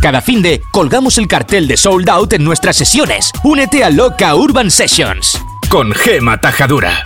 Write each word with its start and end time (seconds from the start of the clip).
Cada 0.00 0.22
fin 0.22 0.42
de 0.42 0.62
colgamos 0.70 1.18
el 1.18 1.26
cartel 1.26 1.66
de 1.66 1.76
Sold 1.76 2.08
Out 2.08 2.34
en 2.34 2.44
nuestras 2.44 2.76
sesiones. 2.76 3.32
Únete 3.42 3.82
a 3.82 3.90
Loca 3.90 4.36
Urban 4.36 4.70
Sessions 4.70 5.40
con 5.68 5.92
Gema 5.92 6.40
Tajadura. 6.40 7.02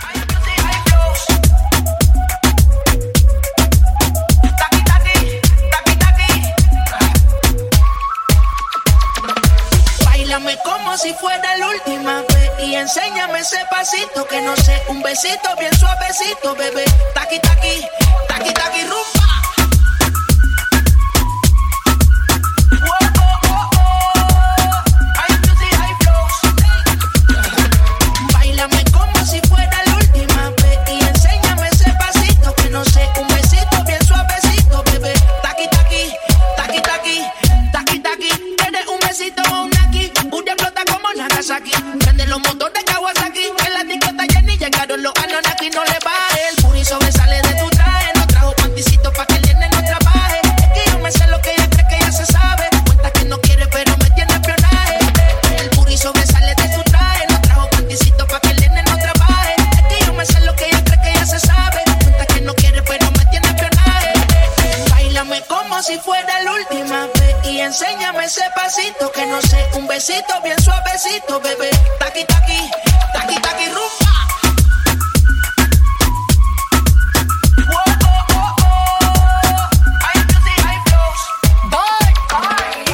Bailame 10.05 10.55
como 10.63 10.95
si 10.95 11.13
fuera 11.13 11.57
la 11.57 11.69
última 11.69 12.21
vez 12.21 12.51
y 12.63 12.75
enséñame 12.75 13.39
ese 13.39 13.57
pasito 13.71 14.27
que 14.27 14.39
no 14.41 14.55
sé, 14.55 14.83
un 14.89 15.01
besito 15.01 15.49
bien 15.59 15.75
suavecito, 15.75 16.55
bebé. 16.55 16.85
Taqui 17.15 17.39
taqui, 17.39 17.81
taqui 18.27 18.53
taqui 18.53 18.81
rumba. 18.83 19.12
Besito 70.05 70.41
bien 70.43 70.59
suavecito, 70.61 71.39
bebé. 71.39 71.69
Taqui 71.97 72.25
taqui, 72.25 72.59
taqui 73.13 73.35
taqui 73.41 73.65
rumba. 73.67 74.11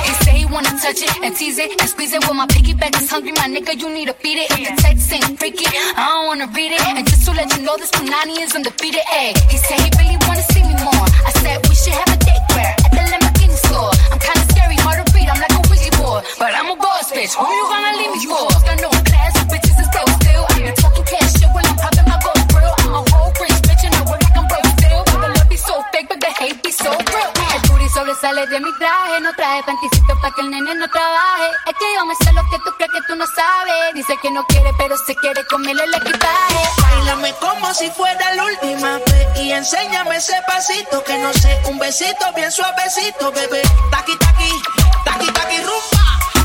He 0.05 0.13
say 0.23 0.37
he 0.37 0.45
wanna 0.45 0.69
touch 0.80 1.02
it 1.02 1.09
and 1.23 1.35
tease 1.35 1.57
it 1.57 1.81
and 1.81 1.89
squeeze 1.89 2.13
it. 2.13 2.23
Well, 2.25 2.35
my 2.35 2.45
piggyback 2.45 2.95
is 3.02 3.09
hungry, 3.09 3.31
my 3.31 3.47
nigga. 3.47 3.80
You 3.80 3.89
need 3.89 4.07
to 4.07 4.13
feed 4.13 4.37
it. 4.37 4.52
If 4.52 4.69
the 4.69 4.81
text 4.81 5.11
ain't 5.11 5.39
freaky, 5.39 5.65
I 5.65 6.05
don't 6.13 6.27
wanna 6.27 6.47
read 6.53 6.73
it. 6.73 6.81
And 6.81 7.07
just 7.07 7.25
to 7.25 7.31
let 7.31 7.49
you 7.57 7.63
know, 7.63 7.75
this 7.77 7.89
Punani 7.89 8.37
is 8.39 8.55
undefeated. 8.55 9.02
Ayy, 9.11 9.35
he 9.49 9.57
said 9.57 9.80
he 9.80 9.89
really 9.97 10.17
wanna 10.27 10.43
see 10.53 10.61
me 10.61 10.75
more. 10.83 11.07
I 11.25 11.31
said 11.41 11.67
we 11.67 11.73
should 11.73 11.93
have 11.93 12.13
a 12.13 12.17
date 12.17 12.45
where 12.53 12.98
bitch. 17.19 17.35
Who 17.35 17.47
you 17.51 17.65
gonna 17.67 17.91
leave 17.99 18.11
me 18.15 18.25
for? 18.25 18.47
Got 18.63 18.79
no 18.79 18.89
class, 19.03 19.33
bitches 19.51 19.77
is 19.83 19.89
broke 19.91 20.13
still. 20.23 20.45
I 20.49 20.55
be 20.63 20.71
talking 20.79 21.05
cash 21.11 21.31
shit 21.35 21.51
when 21.53 21.65
I'm 21.67 21.75
popping 21.75 22.07
my 22.07 22.17
gold 22.23 22.43
grill. 22.51 22.75
I'm 22.83 22.93
a 22.95 23.01
whole 23.11 23.31
rich 23.39 23.59
bitch 23.67 23.83
and 23.87 23.95
I 23.99 24.01
work 24.07 24.21
like 24.23 24.37
I'm 24.39 24.47
broke 24.47 24.69
still. 24.79 25.01
The 25.03 25.17
love 25.35 25.49
be 25.51 25.57
so 25.57 25.75
fake, 25.91 26.07
but 26.07 26.19
the 26.23 26.31
hate 26.39 26.59
be 26.63 26.71
so 26.71 26.89
real. 26.89 27.29
El 27.53 27.61
booty 27.67 27.89
sobresale 27.91 28.47
de 28.47 28.59
mi 28.63 28.71
traje, 28.79 29.19
no 29.19 29.31
traje 29.35 29.61
panticito 29.67 30.13
pa' 30.21 30.31
que 30.35 30.41
el 30.41 30.49
nene 30.49 30.73
no 30.75 30.87
trabaje. 30.87 31.49
Es 31.67 31.75
que 31.79 31.87
yo 31.95 32.05
me 32.05 32.15
sé 32.23 32.31
lo 32.33 32.43
que 32.51 32.57
tú 32.63 32.69
crees 32.77 32.91
que 32.95 33.01
tú 33.07 33.15
no 33.15 33.25
sabes. 33.35 33.93
Dice 33.95 34.15
que 34.21 34.31
no 34.31 34.45
quiere, 34.45 34.71
pero 34.77 34.95
se 34.97 35.13
quiere 35.15 35.41
comerle 35.47 35.83
el 35.83 35.93
equipaje. 35.93 36.63
Bailame 36.81 37.33
como 37.41 37.73
si 37.73 37.89
fuera 37.91 38.33
la 38.35 38.43
última 38.45 38.97
vez 38.97 39.27
y 39.35 39.52
enséñame 39.52 40.15
ese 40.15 40.37
pasito 40.47 41.03
que 41.03 41.17
no 41.17 41.33
sé, 41.33 41.52
un 41.69 41.79
besito 41.79 42.25
bien 42.35 42.52
suavecito, 42.52 43.31
bebé. 43.31 43.61
Taqui 43.91 44.15
taqui, 44.17 44.52
taqui 45.03 45.27
taqui 45.33 45.58
rumba. 45.67 46.39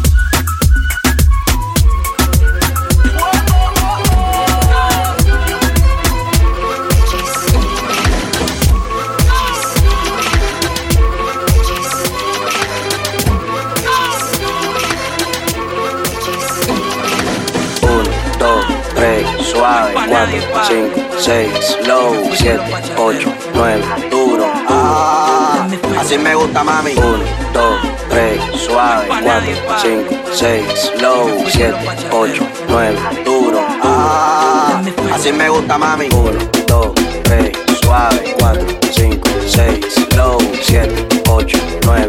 Suave, 19.55 19.95
4, 19.95 20.41
5, 20.67 21.21
6, 21.21 21.87
low, 21.87 22.13
7, 22.35 22.61
8, 22.99 23.27
9, 23.55 24.11
duro. 24.11 24.47
Ah, 24.69 25.69
así 25.97 26.19
me 26.19 26.35
gusta, 26.35 26.65
mami. 26.65 26.95
1, 26.95 27.25
2, 27.53 27.79
3, 28.11 28.41
suave, 28.59 29.07
4, 29.09 29.55
5, 29.81 30.05
6, 30.33 30.93
low, 31.01 31.29
7, 31.47 31.73
8, 32.11 32.43
9, 32.69 32.99
duro. 33.25 33.61
Ah, 33.81 34.83
así 35.13 35.31
me 35.33 35.49
gusta, 35.49 35.79
mami. 35.79 36.09
1, 36.09 36.51
2, 36.67 36.93
3, 37.23 37.53
suave, 37.81 38.35
4, 38.41 38.67
5, 38.93 39.21
6, 39.47 40.17
low, 40.17 40.39
7, 40.63 41.07
8, 41.29 41.57
9, 41.87 42.09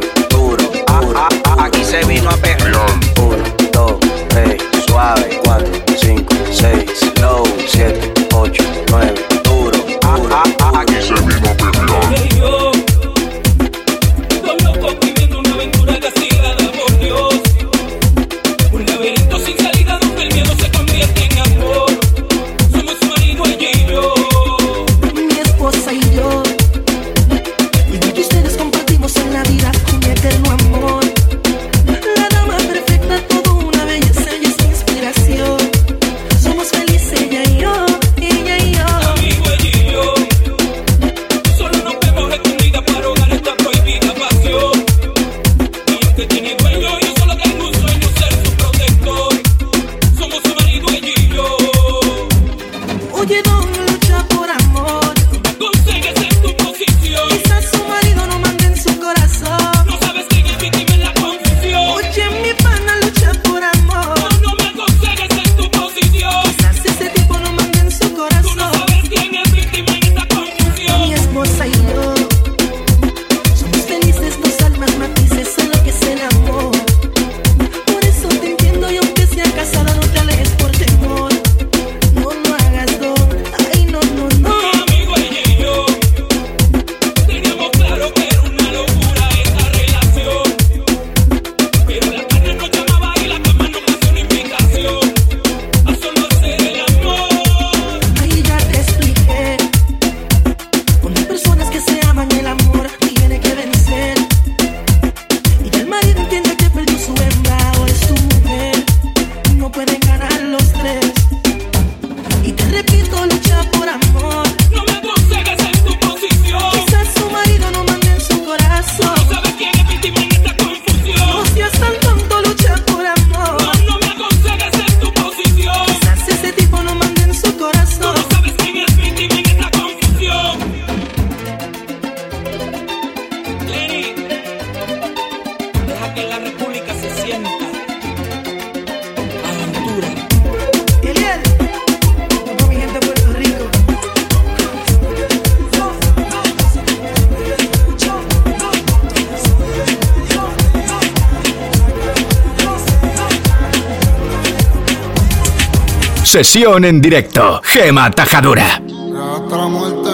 Sesión 156.46 156.86
en 156.86 157.02
directo. 157.02 157.60
Gema 157.64 158.12
Tajadura. 158.12 158.76
Hasta 158.76 159.58
la 159.58 159.68
muerte. 159.68 160.12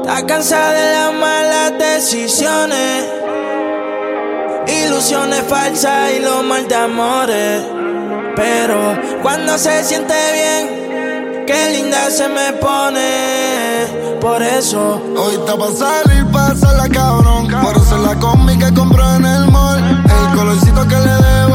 Está 0.00 0.26
cansada 0.26 0.72
de 0.72 0.92
las 0.92 1.14
malas 1.14 1.72
decisiones, 1.78 3.04
ilusiones 4.66 5.44
falsas 5.48 6.10
y 6.16 6.20
los 6.20 6.42
mal 6.44 6.66
de 6.66 6.74
amores. 6.74 7.62
Pero 8.34 8.98
cuando 9.22 9.56
se 9.56 9.84
siente 9.84 10.14
bien, 10.34 11.44
qué 11.46 11.70
linda 11.70 12.10
se 12.10 12.28
me 12.28 12.52
pone. 12.54 14.18
Por 14.20 14.42
eso 14.42 15.00
Hoy 15.16 15.34
está 15.34 15.56
pa' 15.56 15.70
salir, 15.70 16.26
la 16.76 16.88
cabrón. 16.88 17.48
Por 17.62 17.76
hacer 17.76 17.98
la 18.00 18.16
combi 18.16 18.58
que 18.58 18.74
compró 18.74 19.14
en 19.14 19.24
el 19.24 19.46
mall. 19.46 19.78
El 19.78 20.36
colorcito 20.36 20.88
que 20.88 20.96
le 20.96 21.14
debo 21.14 21.51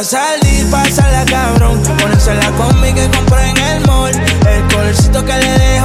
pa' 0.00 0.04
salir, 0.04 0.66
la 1.12 1.24
cabrón. 1.26 1.82
Ponerse 1.98 2.34
la 2.34 2.50
combi 2.52 2.92
que 2.94 3.10
compré 3.10 3.50
en 3.50 3.56
el 3.58 3.86
mall. 3.86 4.12
El 4.48 4.74
colorcito 4.74 5.24
que 5.24 5.32
le 5.32 5.58
dejo 5.58 5.79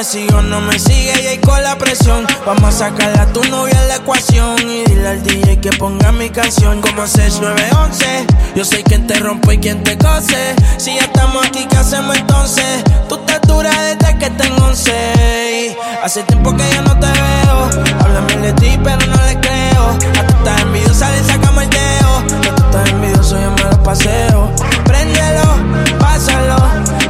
Me 0.00 0.04
sigo 0.04 0.40
no 0.40 0.62
me 0.62 0.78
sigue 0.78 1.12
y 1.22 1.26
ahí 1.26 1.38
con 1.40 1.62
la 1.62 1.76
presión. 1.76 2.26
Vamos 2.46 2.76
a 2.76 2.88
sacarla 2.88 3.24
a 3.24 3.32
tu 3.34 3.44
novia 3.50 3.78
en 3.82 3.88
la 3.88 3.96
ecuación. 3.96 4.56
Y 4.58 4.82
dile 4.84 5.06
al 5.06 5.22
DJ 5.22 5.60
que 5.60 5.72
ponga 5.72 6.10
mi 6.10 6.30
canción. 6.30 6.80
Como 6.80 7.06
6911. 7.06 8.26
Yo 8.56 8.64
sé 8.64 8.82
quién 8.82 9.06
te 9.06 9.18
rompe 9.18 9.56
y 9.56 9.58
quién 9.58 9.82
te 9.82 9.98
cose. 9.98 10.56
Si 10.78 10.94
ya 10.94 11.02
estamos 11.02 11.44
aquí, 11.44 11.66
¿qué 11.68 11.76
hacemos 11.76 12.16
entonces? 12.16 12.82
Tú 13.10 13.16
estás 13.16 13.42
dura 13.42 13.70
desde 13.82 14.18
que 14.18 14.30
tengo 14.30 14.64
11. 14.68 15.76
Hace 16.02 16.22
tiempo 16.22 16.56
que 16.56 16.66
ya 16.70 16.80
no 16.80 16.98
te 16.98 17.06
veo. 17.06 17.84
Háblame 18.00 18.36
de 18.38 18.52
ti, 18.54 18.80
pero 18.82 19.04
no 19.04 19.22
le 19.26 19.38
creo. 19.38 19.90
A 20.18 20.26
tú 20.26 20.34
estás 20.38 20.62
envidiosa, 20.62 21.10
le 21.10 21.24
sacamos 21.24 21.64
el 21.64 21.68
dedo. 21.68 22.16
A 22.16 22.54
tú 22.56 22.64
estás 22.64 22.88
envidioso, 22.88 23.38
yo 23.38 23.50
me 23.50 23.70
lo 23.70 23.82
paseo. 23.82 24.50
Préndelo, 24.82 25.98
pásalo. 25.98 26.56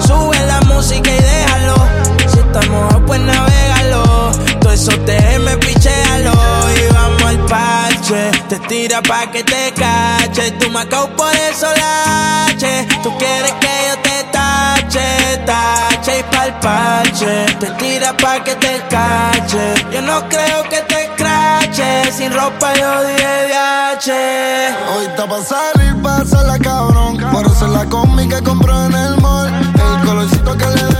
Sube 0.05 0.45
la 0.45 0.61
música 0.63 1.09
y 1.09 1.23
déjalo. 1.23 2.10
Si 2.51 2.59
estamos 2.59 3.03
pues 3.07 3.21
navegalo. 3.21 4.33
Todo 4.61 4.73
eso 4.73 4.91
te 5.07 5.39
me 5.39 5.57
pichealo. 5.59 6.33
Y 6.75 6.93
vamos 6.93 7.23
al 7.23 7.39
parche. 7.47 8.31
Te 8.49 8.59
tira 8.61 9.01
pa' 9.03 9.31
que 9.31 9.45
te 9.45 9.73
cache. 9.73 10.51
Tú 10.59 10.69
me 10.71 10.81
acabo 10.81 11.09
por 11.17 11.33
eso 11.33 11.67
lache. 11.77 12.89
Tú 13.05 13.17
quieres 13.19 13.53
que 13.53 13.75
yo 13.89 14.03
te 14.03 14.25
tache, 14.33 15.39
tache 15.47 16.19
y 16.19 16.23
pa'l 16.35 16.59
parche. 16.61 17.47
Te 17.61 17.67
tira 17.79 18.17
pa' 18.17 18.43
que 18.43 18.57
te 18.57 18.83
cache. 18.91 19.75
Yo 19.93 20.03
no 20.03 20.29
creo 20.29 20.63
que 20.69 20.81
te 20.89 21.11
crache. 21.17 22.13
Sin 22.13 22.33
ropa 22.33 22.75
yo 22.75 23.05
dije 23.05 23.47
viaje. 23.47 24.75
Hoy 24.97 25.05
está 25.07 25.29
pa' 25.29 25.45
salir, 25.45 25.95
la 26.49 26.59
cabrón. 26.59 27.17
Por 27.31 27.47
hacer 27.47 27.69
la 27.69 27.85
combi 27.85 28.29
que 28.29 28.43
compró 28.43 28.87
en 28.87 28.95
el 28.95 29.17
mall. 29.21 29.49
El 29.49 30.07
colorcito 30.07 30.57
que 30.57 30.67
le 30.67 31.00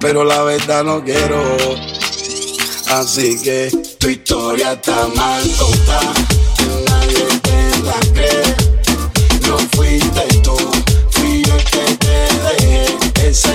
pero 0.00 0.24
la 0.24 0.42
verdad 0.42 0.82
no 0.82 1.04
quiero. 1.04 1.56
Así 2.88 3.40
que 3.40 3.70
tu 3.98 4.08
historia 4.08 4.72
está 4.72 5.06
mal 5.14 5.42
contada, 5.58 6.14
nadie 6.88 7.26
te 7.42 7.78
la 7.84 8.00
cree. 8.12 8.56
No 9.46 9.58
fuiste 9.76 10.40
tú, 10.42 10.56
fui 11.10 11.44
yo 11.44 11.54
el 11.54 11.64
que 11.64 11.96
te 11.96 12.66
dejé. 12.66 13.28
Esa 13.28 13.54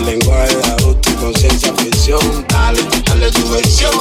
El 0.00 0.06
lenguaje 0.06 0.56
de 0.56 0.70
adulto 0.72 1.10
y 1.10 1.14
conciencia 1.16 1.74
ficción. 1.74 2.46
Dale, 2.48 2.80
dale 3.04 3.30
tu 3.32 3.50
versión. 3.50 3.92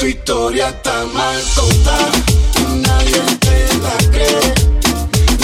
Tu 0.00 0.06
historia 0.06 0.70
está 0.70 1.04
mal 1.12 1.38
contada. 1.54 2.10
y 2.58 2.76
Nadie 2.76 3.20
te 3.40 3.68
la 3.82 4.10
cree. 4.10 4.54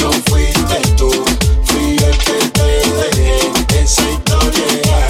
No 0.01 0.11
fuiste 0.25 0.81
tú, 0.97 1.11
fui 1.65 1.97
el 1.99 2.17
que 2.17 2.49
te 2.49 2.63
dejé. 2.63 3.83
Esa 3.83 4.11
historia 4.11 5.10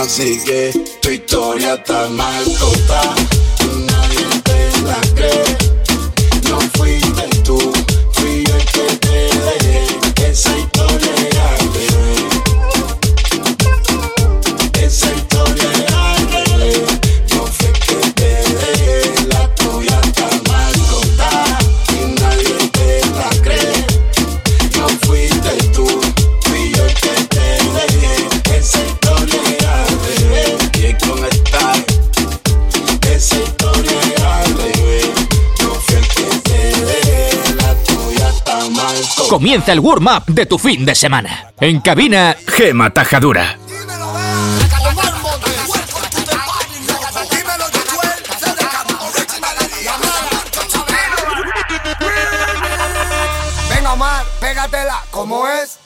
Así 0.00 0.40
que 0.44 0.72
tu 1.00 1.08
historia 1.08 1.74
está 1.74 2.08
mal 2.08 2.44
contada. 2.58 3.14
Nadie 3.86 4.26
te 4.42 4.80
la 4.82 5.00
cree. 5.14 5.56
No 6.50 6.58
fuiste 6.76 7.28
tú, 7.44 7.72
fui 8.12 8.44
el 8.44 8.64
que 8.72 8.96
te 8.96 9.18
dejé. 9.38 10.03
Comienza 39.28 39.72
el 39.72 39.80
warm-up 39.80 40.24
de 40.26 40.46
tu 40.46 40.58
fin 40.58 40.84
de 40.84 40.94
semana. 40.94 41.52
En 41.60 41.80
cabina, 41.80 42.36
Gema 42.46 42.90
Tajadura. 42.90 43.58
Venga, 53.70 53.92
Omar, 53.92 54.24
pégatela, 54.40 55.02
¿cómo 55.10 55.46
es? 55.48 55.78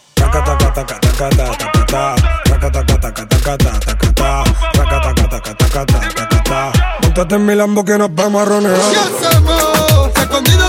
Montate 7.03 7.35
en 7.35 7.47
mi 7.47 7.55
Lambo 7.55 7.85
que 7.85 7.99
nos 7.99 8.15
vamos 8.15 8.43
a 8.43 8.45
ronear. 8.45 8.75
¿Qué 8.75 9.27
hacemos? 9.27 10.11
Escondido 10.17 10.68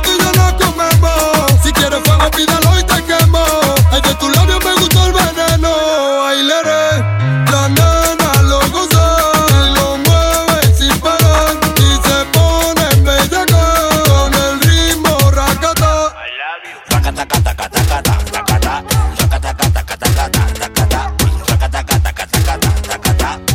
Pídelo 2.35 2.79
y 2.79 2.83
te 2.83 3.03
quemo. 3.03 3.43
Ay, 3.91 4.01
de 4.01 4.15
tu 4.15 4.29
labio 4.29 4.59
me 4.59 4.73
gustó 4.75 5.05
el 5.07 5.13
veneno. 5.13 5.69
Ay, 6.25 6.43
la 6.43 7.67
nena 7.69 8.41
lo 8.43 8.59
goza. 8.71 9.17
Y 9.49 9.73
lo 9.75 9.97
mueve 9.97 10.75
sin 10.77 10.99
parar. 10.99 11.57
Y 11.77 11.95
se 12.07 12.25
pone 12.33 12.85
con 14.07 14.33
el 14.33 14.61
ritmo 14.61 15.31
racata. 15.31 16.15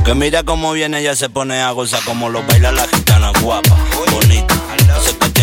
Que 0.04 0.14
mira 0.14 0.42
cómo 0.42 0.72
viene, 0.72 1.00
ella 1.00 1.16
se 1.16 1.30
pone 1.30 1.62
a 1.62 1.70
gozar 1.70 2.02
como 2.04 2.28
lo 2.28 2.42
baila 2.42 2.72
la 2.72 2.86
gitana 2.88 3.32
guapa, 3.40 3.74
bonita. 4.10 4.53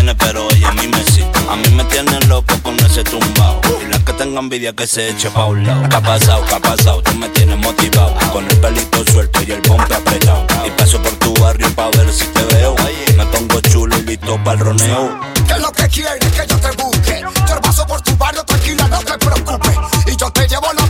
Tiene, 0.01 0.15
pero 0.15 0.50
ella 0.50 0.70
a 0.70 0.72
mí 0.72 0.88
me 0.88 1.00
excita. 1.00 1.39
A 1.48 1.55
mí 1.55 1.70
me 1.75 1.84
tienen 1.84 2.27
loco 2.27 2.55
con 2.63 2.75
ese 2.77 3.03
tumbao. 3.03 3.62
Y 3.86 3.91
la 3.91 4.03
que 4.03 4.13
tenga 4.13 4.39
envidia 4.39 4.74
que 4.74 4.88
se 4.88 5.10
eche 5.10 5.29
pa' 5.29 5.46
un 5.46 5.63
lado. 5.63 5.88
¿Qué 5.89 5.96
ha 5.96 6.01
pasado? 6.01 6.43
¿Qué 6.43 6.55
ha 6.55 6.60
pasado? 6.60 7.03
Tú 7.03 7.13
me 7.20 7.29
tienes 7.29 7.60
motivado. 7.60 8.15
Con 8.34 8.50
el 8.50 8.58
pelito 8.58 9.05
suelto 9.12 9.43
y 9.43 9.51
el 9.51 9.62
pompe 9.62 9.93
apretado. 9.93 10.48
Y 10.65 10.72
paso 10.72 11.00
por 11.03 11.12
tu 11.17 11.36
barrio 11.36 11.70
pa' 11.75 11.91
ver 11.91 12.12
si 12.12 12.25
te 12.25 12.43
veo. 12.46 12.75
Me 13.15 13.25
pongo 13.27 13.62
chulo 13.62 13.96
y 14.00 14.01
listo 14.01 14.43
para 14.43 14.58
el 14.58 14.65
roneo. 14.65 15.20
¿Qué 15.48 15.53
es 15.53 15.60
lo 15.60 15.72
que 15.72 15.88
quieres 15.88 16.31
que 16.31 16.48
yo 16.48 16.58
te 16.58 16.72
busque? 16.81 17.24
Yo 17.48 17.62
paso 17.62 17.86
por 17.86 18.01
tu 18.01 18.17
barrio, 18.17 18.43
tranquila, 18.43 18.88
no 18.88 18.98
te 19.01 19.17
preocupes. 19.20 19.77
Y 20.08 20.15
yo 20.15 20.31
te 20.31 20.48
llevo 20.48 20.74
la 20.74 20.81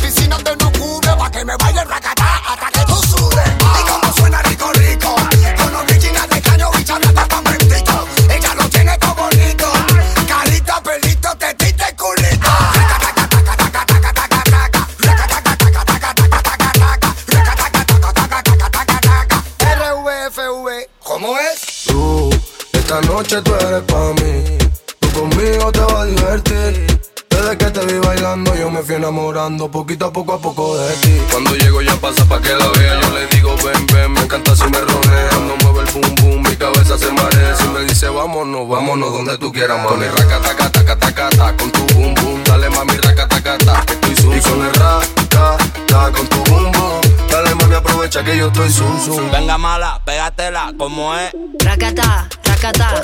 noche 23.31 23.41
tú 23.43 23.55
eres 23.55 23.81
pa' 23.83 24.13
mí. 24.21 24.57
Tú 24.99 25.19
conmigo 25.19 25.71
te 25.71 25.79
vas 25.79 25.93
a 25.93 26.05
divertir. 26.05 27.01
Desde 27.29 27.57
que 27.57 27.65
te 27.65 27.85
vi 27.85 27.99
bailando, 27.99 28.53
yo 28.55 28.69
me 28.69 28.81
fui 28.81 28.95
enamorando 28.95 29.71
poquito 29.71 30.07
a 30.07 30.13
poco 30.13 30.33
a 30.33 30.39
poco 30.39 30.77
de 30.77 30.93
ti. 30.95 31.21
Cuando 31.31 31.55
llego 31.55 31.81
ya 31.81 31.95
pasa 31.95 32.25
pa' 32.25 32.41
que 32.41 32.53
la 32.53 32.67
vea. 32.77 32.99
Yo 33.01 33.09
le 33.11 33.27
digo, 33.27 33.55
ven, 33.63 33.85
ven, 33.93 34.11
me 34.11 34.21
encanta 34.21 34.55
si 34.55 34.63
me 34.63 34.79
ronea. 34.79 35.29
Cuando 35.29 35.55
mueve 35.63 35.81
el 35.81 35.87
pum 35.87 36.15
pum, 36.15 36.43
mi 36.43 36.55
cabeza 36.55 36.97
se 36.97 37.11
marea. 37.11 37.55
Si 37.55 37.67
me 37.69 37.81
dice 37.81 38.09
vámonos, 38.09 38.67
vámonos 38.67 39.13
donde 39.13 39.37
tú 39.37 39.51
quieras, 39.51 39.77
mami. 39.77 39.89
Con 39.89 40.03
el 40.03 40.11
raca, 40.11 40.39
taca, 40.41 40.71
taca, 40.71 40.99
taca, 40.99 41.29
ta, 41.29 41.57
con 41.57 41.71
tu 41.71 41.85
bum 41.93 42.13
bum. 42.15 42.43
Dale 42.43 42.69
mami, 42.69 42.97
raca, 42.97 43.27
taca, 43.27 43.57
ta, 43.57 43.83
que 43.85 43.93
estoy 43.93 44.15
zoom, 44.15 44.37
Y 44.37 44.41
con 44.41 44.65
el 44.65 44.73
raca, 44.73 45.57
ta, 45.87 46.11
con 46.11 46.27
tu 46.27 46.43
bum 46.51 46.71
bum. 46.71 47.01
Dale 47.29 47.55
mami, 47.55 47.75
aprovecha 47.75 48.23
que 48.23 48.37
yo 48.37 48.47
estoy 48.47 48.69
zoom, 48.69 48.99
zoom. 48.99 49.31
Venga 49.31 49.57
mala, 49.57 50.01
pégatela, 50.03 50.73
como 50.77 51.15
es. 51.15 51.31
Racata, 51.59 52.27
racata, 52.61 53.01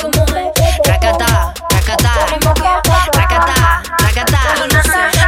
racata, 0.85 1.53
racata, 1.71 2.13
racata, 3.13 3.83
racata. 3.97 4.39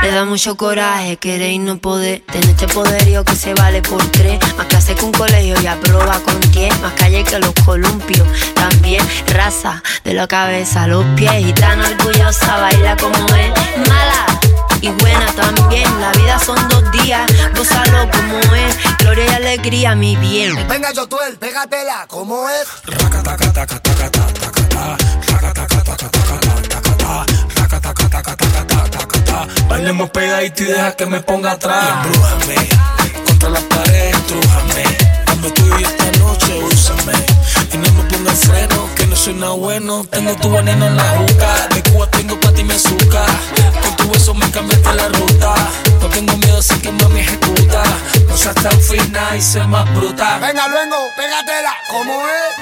Le 0.03 0.12
da 0.12 0.24
mucho 0.25 0.55
coraje 0.55 1.17
querer 1.17 1.50
y 1.50 1.57
no 1.57 1.79
poder 1.79 2.21
tener 2.31 2.50
este 2.50 2.67
poderío 2.67 3.25
que 3.25 3.36
se 3.36 3.55
vale 3.55 3.81
por 3.81 4.05
tres. 4.12 4.39
Más 4.55 4.67
clase 4.67 4.93
que 4.93 5.03
un 5.03 5.12
colegio 5.12 5.55
y 5.62 5.65
aprueba 5.65 6.19
con 6.19 6.39
diez. 6.51 6.79
Más 6.79 6.93
calle 6.93 7.24
que 7.24 7.39
los 7.39 7.53
columpios. 7.65 8.27
También 8.53 9.03
raza 9.33 9.81
de 10.03 10.13
la 10.13 10.27
cabeza 10.27 10.83
a 10.83 10.88
los 10.88 11.03
pies. 11.15 11.48
Y 11.48 11.53
tan 11.53 11.79
orgullosa 11.81 12.57
baila 12.57 12.95
como 12.98 13.17
es. 13.36 13.51
Mala, 13.89 14.39
y 14.81 14.89
buena 14.89 15.25
también. 15.33 16.00
La 16.00 16.12
vida 16.12 16.39
son 16.39 16.57
dos 16.69 16.91
días, 16.91 17.29
gózalo 17.55 18.09
como 18.12 18.39
es. 18.55 18.75
Gloria 19.00 19.25
y 19.25 19.29
alegría, 19.29 19.95
mi 19.95 20.15
bien. 20.15 20.55
Venga, 20.67 20.89
Jotuel, 20.95 21.38
pégatela, 21.38 22.05
¿cómo 22.07 22.48
es? 22.50 22.67
Bailemos 29.67 30.09
pegadito 30.09 30.63
y 30.63 30.65
deja 30.65 30.91
que 30.95 31.05
me 31.05 31.19
ponga 31.21 31.51
atrás. 31.51 32.05
Embrújame, 32.05 32.69
contra 33.25 33.50
la 33.50 33.59
pared, 33.62 34.09
estrújame. 34.09 34.83
Dame 35.25 35.51
tú 35.51 35.63
y 35.79 35.83
esta 35.83 36.19
noche, 36.19 36.63
úsame. 36.63 37.28
No 37.83 37.91
me 37.93 38.03
ponga 38.03 38.31
freno, 38.33 38.89
que 38.95 39.05
no 39.07 39.15
soy 39.15 39.33
nada 39.36 39.53
bueno. 39.53 40.03
Tengo 40.09 40.36
tu 40.36 40.51
veneno 40.51 40.86
en 40.86 40.98
la 40.98 41.13
boca. 41.13 41.67
De 41.74 41.83
Cuba 41.91 42.07
tengo 42.07 42.39
pa' 42.39 42.51
ti 42.51 42.63
me 42.63 42.74
azúcar. 42.74 43.29
Con 43.81 43.95
tu 43.98 44.12
beso 44.12 44.33
me 44.33 44.50
cambiaste 44.51 44.93
la 44.93 45.07
ruta. 45.09 45.55
No 46.01 46.07
tengo 46.07 46.38
miedo, 46.38 46.59
así 46.59 46.79
que 46.81 46.91
mami 46.91 47.21
ejecuta. 47.21 47.83
No 48.27 48.38
seas 48.38 48.55
tan 48.55 48.79
fina 48.81 49.36
y 49.38 49.41
sé 49.41 49.63
más 49.65 49.91
bruta. 49.93 50.39
Venga, 50.39 50.67
luego, 50.67 50.95
pégatela, 51.15 51.74
¿cómo 51.89 52.21
es? 52.27 52.55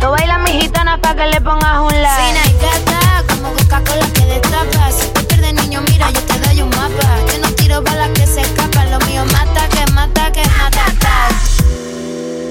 Tú 0.00 0.06
bailas 0.10 0.40
mi 0.42 0.60
gitana 0.60 1.00
pa' 1.00 1.14
que 1.14 1.26
le 1.26 1.40
pongas 1.40 1.78
un 1.80 2.02
like. 2.02 2.22
Fina 2.22 2.46
y 2.46 2.52
gata, 2.62 3.24
como 3.28 3.52
Coca-Cola 3.52 4.06
que 4.14 4.24
destapa. 4.26 4.92
Si 4.92 5.06
te 5.08 5.22
pierdes, 5.24 5.54
niño, 5.54 5.82
mira, 5.88 6.10
yo 6.10 6.20
te 6.22 6.38
doy 6.38 6.62
un 6.62 6.70
mapa. 6.70 7.27
Tiro 7.68 7.82
balas 7.82 8.08
que 8.14 8.26
se 8.26 8.40
escapan. 8.40 8.90
Lo 8.90 8.98
mío 9.00 9.22
mata, 9.26 9.68
que 9.68 9.92
mata, 9.92 10.32
que 10.32 10.42
mata. 10.56 11.28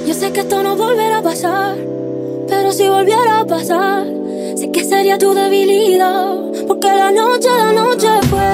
Yo 0.05 0.13
sé 0.13 0.31
que 0.31 0.41
esto 0.41 0.61
no 0.61 0.75
volverá 0.75 1.17
a 1.17 1.21
pasar, 1.23 1.75
pero 2.47 2.71
si 2.71 2.87
volviera 2.87 3.39
a 3.39 3.45
pasar, 3.45 4.05
sé 4.55 4.71
que 4.71 4.85
sería 4.85 5.17
tu 5.17 5.33
debilidad. 5.33 6.35
Porque 6.67 6.89
la 6.89 7.09
noche, 7.09 7.49
la 7.49 7.73
noche 7.73 8.07
fue 8.29 8.47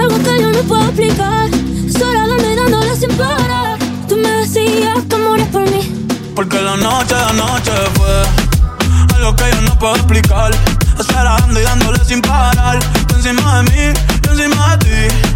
algo 0.00 0.16
que 0.16 0.40
yo 0.40 0.50
no 0.50 0.60
puedo 0.60 0.82
explicar. 0.84 1.50
Sola 1.92 2.26
dando 2.26 2.50
y 2.50 2.56
dándole 2.56 2.96
sin 2.96 3.10
parar. 3.18 3.78
Tú 4.08 4.16
me 4.16 4.30
decías 4.30 5.04
que 5.10 5.16
morías 5.18 5.48
por 5.48 5.70
mí. 5.70 6.06
Porque 6.34 6.58
la 6.58 6.76
noche, 6.76 7.14
la 7.14 7.32
noche 7.34 7.72
fue 7.96 9.14
algo 9.14 9.36
que 9.36 9.44
yo 9.52 9.60
no 9.60 9.78
puedo 9.78 9.96
explicar. 9.96 10.52
Acelerando 10.98 11.60
y 11.60 11.64
dándole 11.64 12.02
sin 12.02 12.22
parar. 12.22 12.78
Tú 13.08 13.16
encima 13.16 13.58
de 13.58 13.62
mí, 13.64 13.98
yo 14.22 14.32
encima 14.32 14.76
de 14.78 15.08
ti. 15.08 15.35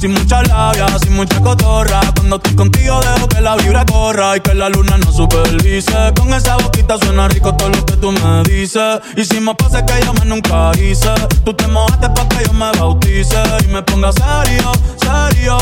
Sin 0.00 0.14
mucha 0.14 0.42
labia, 0.44 0.86
sin 0.98 1.14
mucha 1.14 1.38
cotorra. 1.40 2.00
Cuando 2.16 2.36
estoy 2.36 2.54
contigo 2.54 2.98
dejo 3.02 3.28
que 3.28 3.42
la 3.42 3.54
vibra 3.56 3.84
corra 3.84 4.34
y 4.34 4.40
que 4.40 4.54
la 4.54 4.70
luna 4.70 4.96
no 4.96 5.12
supervise. 5.12 6.14
Con 6.16 6.32
esa 6.32 6.56
boquita 6.56 6.96
suena 6.96 7.28
rico 7.28 7.54
todo 7.54 7.68
lo 7.68 7.84
que 7.84 7.98
tú 7.98 8.10
me 8.10 8.42
dices. 8.44 9.00
Hicimos 9.14 9.56
pases 9.56 9.82
que 9.82 10.02
yo 10.02 10.14
más 10.14 10.24
nunca 10.24 10.70
hice. 10.78 11.12
Tú 11.44 11.52
te 11.52 11.66
mojaste 11.66 12.08
pa' 12.08 12.26
que 12.30 12.46
yo 12.46 12.52
me 12.54 12.72
bautice 12.78 13.42
y 13.62 13.66
me 13.66 13.82
ponga 13.82 14.10
serio, 14.12 14.72
serio. 15.02 15.58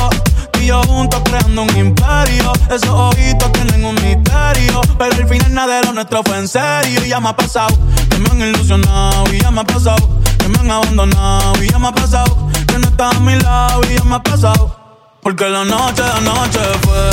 Y 0.61 0.66
yo 0.66 0.83
juntos 0.85 1.20
creando 1.24 1.62
un 1.62 1.77
imperio. 1.77 2.53
Esos 2.70 2.90
ojitos 2.90 3.51
tienen 3.51 3.85
un 3.85 3.96
misterio. 3.96 4.81
Pero 4.98 5.16
al 5.16 5.29
final 5.29 5.53
nada 5.53 5.81
de 5.81 5.87
lo 5.88 5.94
nuestro 5.94 6.22
fue 6.22 6.38
en 6.38 6.46
serio. 6.46 7.05
Y 7.05 7.09
ya 7.09 7.18
me 7.18 7.31
ha 7.31 7.37
pasado 7.37 7.77
que 8.09 8.18
me 8.18 8.31
han 8.31 8.40
ilusionado. 8.40 9.24
Y 9.35 9.40
ya 9.40 9.51
me 9.51 9.62
ha 9.62 9.64
pasado 9.64 10.20
que 10.38 10.48
me 10.48 10.61
han 10.61 10.70
abandonado. 10.70 11.61
Y 11.61 11.70
ya 11.70 11.81
me 11.81 11.88
ha 11.88 11.92
pasado 11.92 12.48
que 12.68 12.78
no 12.78 12.88
estás 12.88 13.16
a 13.16 13.20
mi 13.20 13.35
lado. 13.40 13.81
Y 13.90 13.96
ya 13.96 14.04
me 14.04 14.14
ha 14.16 14.22
pasado. 14.22 14.76
Porque 15.22 15.48
la 15.48 15.64
noche, 15.64 16.02
la 16.02 16.20
noche 16.20 16.61
fue 16.83 17.11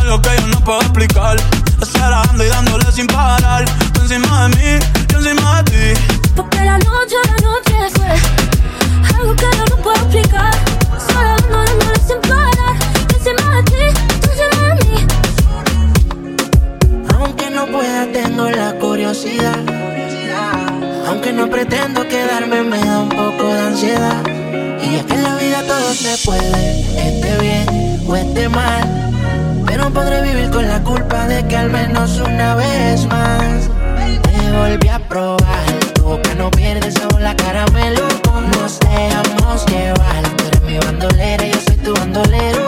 algo 0.00 0.20
que 0.20 0.30
yo 0.38 0.46
no 0.48 0.60
puedo 0.60 0.80
explicar. 0.80 1.36
Acelerando 1.80 2.44
y 2.44 2.48
dándole 2.48 2.92
sin 2.92 3.06
parar. 3.06 3.64
Tú 3.92 4.00
encima 4.02 4.48
de 4.48 4.56
mí, 4.56 4.84
yo 5.08 5.18
encima 5.18 5.62
de 5.62 5.94
ti. 5.94 6.00
Porque 6.34 6.58
la 6.58 6.78
noche, 6.78 7.16
la 7.24 7.36
noche 7.48 7.74
fue 7.94 8.12
algo 9.18 9.34
que 9.34 9.48
yo 9.56 9.64
no 9.70 9.76
puedo 9.82 9.96
explicar. 9.96 10.54
Sola 11.06 11.36
dando, 11.36 11.64
dándole 11.64 12.00
sin 12.06 12.20
parar. 12.20 12.76
Tú 13.08 13.16
encima 13.16 13.56
de 13.56 13.62
ti, 13.64 13.84
tú 14.20 14.28
encima 14.30 14.62
de 14.68 14.74
mí. 14.84 14.96
Aunque 17.14 17.50
no 17.50 17.66
pueda, 17.66 18.12
tengo 18.12 18.50
la 18.50 18.72
curiosidad. 18.78 19.58
Aunque 21.06 21.32
no 21.32 21.48
pretendo 21.48 22.06
quedarme, 22.08 22.62
me 22.62 22.78
da 22.78 23.00
un 23.00 23.08
poco 23.08 23.44
de 23.44 23.60
ansiedad. 23.60 24.22
Y 24.82 24.96
es 24.96 25.04
que 25.04 25.14
en 25.14 25.22
la 25.22 25.36
vida 25.36 25.62
todo 25.66 25.94
se 25.94 26.16
puede, 26.24 26.80
esté 26.80 27.38
bien 27.40 28.00
o 28.08 28.16
esté 28.16 28.48
mal. 28.48 29.12
Pero 29.66 29.90
podré 29.90 30.22
vivir 30.22 30.50
con 30.50 30.66
la 30.68 30.82
culpa 30.82 31.26
de 31.26 31.46
que 31.46 31.56
al 31.56 31.70
menos 31.70 32.18
una 32.18 32.56
vez 32.56 33.06
más 33.06 33.70
te 34.22 34.52
volví 34.52 34.88
a 34.88 34.98
probar. 34.98 35.66
Tu 35.94 36.02
boca 36.02 36.34
no 36.34 36.50
pierde 36.50 36.90
sabor, 36.90 37.20
la 37.20 37.36
caramelo. 37.36 38.06
Nos 38.58 38.78
dejamos 38.80 39.66
llevar. 39.66 40.22
Tú 40.36 40.44
eres 40.46 40.62
mi 40.62 40.78
bandolera, 40.78 41.46
yo 41.46 41.60
soy 41.66 41.76
tu 41.76 41.94
bandolero. 41.94 42.65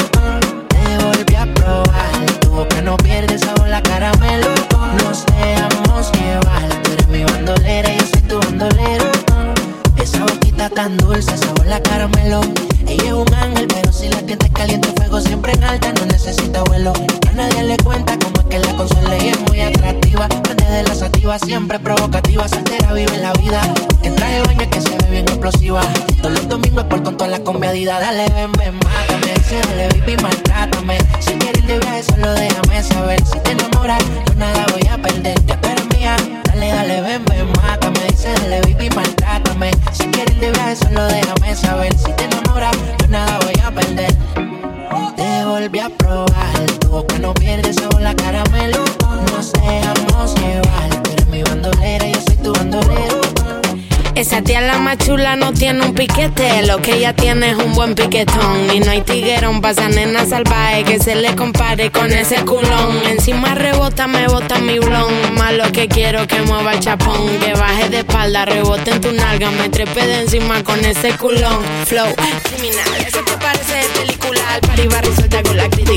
Lo 56.68 56.82
que 56.82 56.96
ella 56.96 57.14
tiene 57.14 57.52
es 57.52 57.56
un 57.56 57.72
buen 57.72 57.94
piquetón. 57.94 58.68
Y 58.74 58.80
no 58.80 58.90
hay 58.90 59.00
tiguerón 59.00 59.62
pa' 59.62 59.70
esa 59.70 59.88
nena 59.88 60.26
salvaje 60.26 60.84
que 60.84 60.98
se 60.98 61.14
le 61.14 61.34
compare 61.34 61.90
con 61.90 62.12
ese 62.12 62.44
culón. 62.44 63.00
Encima 63.06 63.54
rebota, 63.54 64.06
me 64.06 64.28
bota 64.28 64.58
mi 64.58 64.78
blon. 64.78 65.34
Más 65.34 65.54
lo 65.54 65.72
que 65.72 65.88
quiero 65.88 66.26
que 66.26 66.42
mueva 66.42 66.74
el 66.74 66.80
chapón. 66.80 67.26
Que 67.38 67.54
baje 67.54 67.88
de 67.88 67.98
espalda, 68.00 68.44
rebote 68.44 68.90
en 68.90 69.00
tu 69.00 69.12
nalga, 69.12 69.50
me 69.50 69.70
trepe 69.70 70.06
de 70.06 70.20
encima 70.20 70.62
con 70.62 70.84
ese 70.84 71.16
culón. 71.16 71.58
Flow 71.86 72.14
criminal, 72.42 73.06
eso 73.06 73.20
te 73.24 73.32
parece 73.38 73.74
de 73.74 74.00
película. 74.00 74.40
Al 74.52 75.02
resuelta 75.02 75.42
con 75.42 75.56
la 75.56 75.70
crítica. 75.70 75.87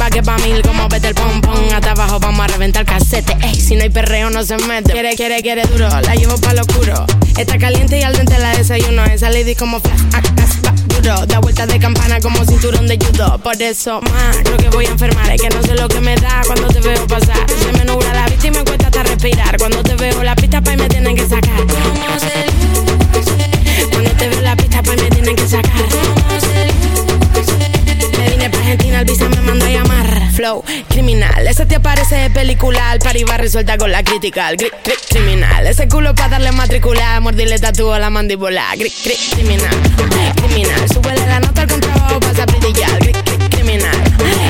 Arriba 0.00 0.10
que 0.10 0.22
pa' 0.22 0.38
mil 0.38 0.62
como 0.62 0.88
vete 0.88 1.08
el 1.08 1.14
pom 1.14 1.40
pom. 1.40 1.54
Hasta 1.74 1.90
abajo 1.92 2.18
vamos 2.18 2.40
a 2.40 2.46
reventar 2.48 2.84
casete. 2.84 3.36
Ey, 3.42 3.54
si 3.54 3.76
no 3.76 3.82
hay 3.82 3.90
perreo 3.90 4.30
no 4.30 4.42
se 4.44 4.56
mete. 4.58 4.92
Quiere, 4.92 5.14
quiere, 5.14 5.42
quiere 5.42 5.62
duro, 5.64 5.88
la 5.88 6.14
llevo 6.14 6.36
pa' 6.38 6.54
lo 6.54 6.62
oscuro. 6.62 7.04
Está 7.36 7.58
caliente 7.58 7.98
y 7.98 8.02
al 8.02 8.14
dente 8.14 8.38
la 8.38 8.56
desayuno. 8.56 9.04
Esa 9.04 9.30
lady 9.30 9.54
como 9.54 9.80
flash, 9.80 10.00
ah, 10.14 10.22
ah, 10.24 10.46
va 10.66 10.72
duro. 10.94 11.26
Da 11.26 11.38
vueltas 11.40 11.68
de 11.68 11.78
campana 11.78 12.20
como 12.20 12.44
cinturón 12.44 12.86
de 12.86 12.98
judo. 12.98 13.38
Por 13.38 13.60
eso, 13.60 14.00
más, 14.02 14.36
creo 14.44 14.56
que 14.56 14.68
voy 14.70 14.86
a 14.86 14.90
enfermar. 14.90 15.30
Es 15.30 15.42
que 15.42 15.50
no 15.50 15.62
sé 15.62 15.74
lo 15.74 15.88
que 15.88 16.00
me 16.00 16.16
da 16.16 16.42
cuando 16.46 16.68
te 16.68 16.80
veo 16.80 17.06
pasar. 17.06 17.46
Se 17.48 17.72
me 17.72 17.84
nubla 17.84 18.12
la 18.14 18.26
vista 18.26 18.46
y 18.46 18.50
me 18.50 18.64
cuesta 18.64 18.86
hasta 18.86 19.02
respirar. 19.02 19.56
Cuando 19.58 19.82
te 19.82 19.94
veo 19.96 20.22
la 20.22 20.34
pista, 20.34 20.60
pa' 20.60 20.72
y 20.72 20.76
me 20.76 20.88
tienen 20.88 21.16
que 21.16 21.26
sacar. 21.28 21.66
Cuando 23.90 24.10
te 24.12 24.28
veo 24.28 24.40
la 24.40 24.56
pista, 24.56 24.82
pues 24.82 25.02
me 25.02 25.10
tienen 25.10 25.36
que 25.36 25.48
sacar. 25.48 25.72
Me 28.18 28.30
vine 28.30 28.50
pa' 28.50 28.58
Argentina, 28.58 29.00
el 29.00 29.04
visa 29.04 29.28
me 29.28 29.40
mandó. 29.40 29.59
Criminal, 30.88 31.46
esa 31.46 31.66
te 31.66 31.76
aparece 31.76 32.16
de 32.16 32.30
película, 32.30 32.96
resuelta 33.36 33.76
con 33.76 33.92
la 33.92 34.02
crítica. 34.02 34.48
criminal, 35.10 35.66
ese 35.66 35.86
culo 35.86 36.14
para 36.14 36.30
darle 36.30 36.50
matricular, 36.52 37.20
mordirle 37.20 37.58
tatúo 37.58 37.92
a 37.92 37.98
la 37.98 38.08
mandíbula. 38.08 38.64
criminal, 39.34 39.68
criminal, 40.36 40.88
súbele 40.88 41.26
la 41.26 41.40
nota 41.40 41.60
al 41.60 41.68
contrabajo, 41.68 42.20
pasa 42.20 42.46
brillar. 42.46 42.98
criminal, 43.50 43.94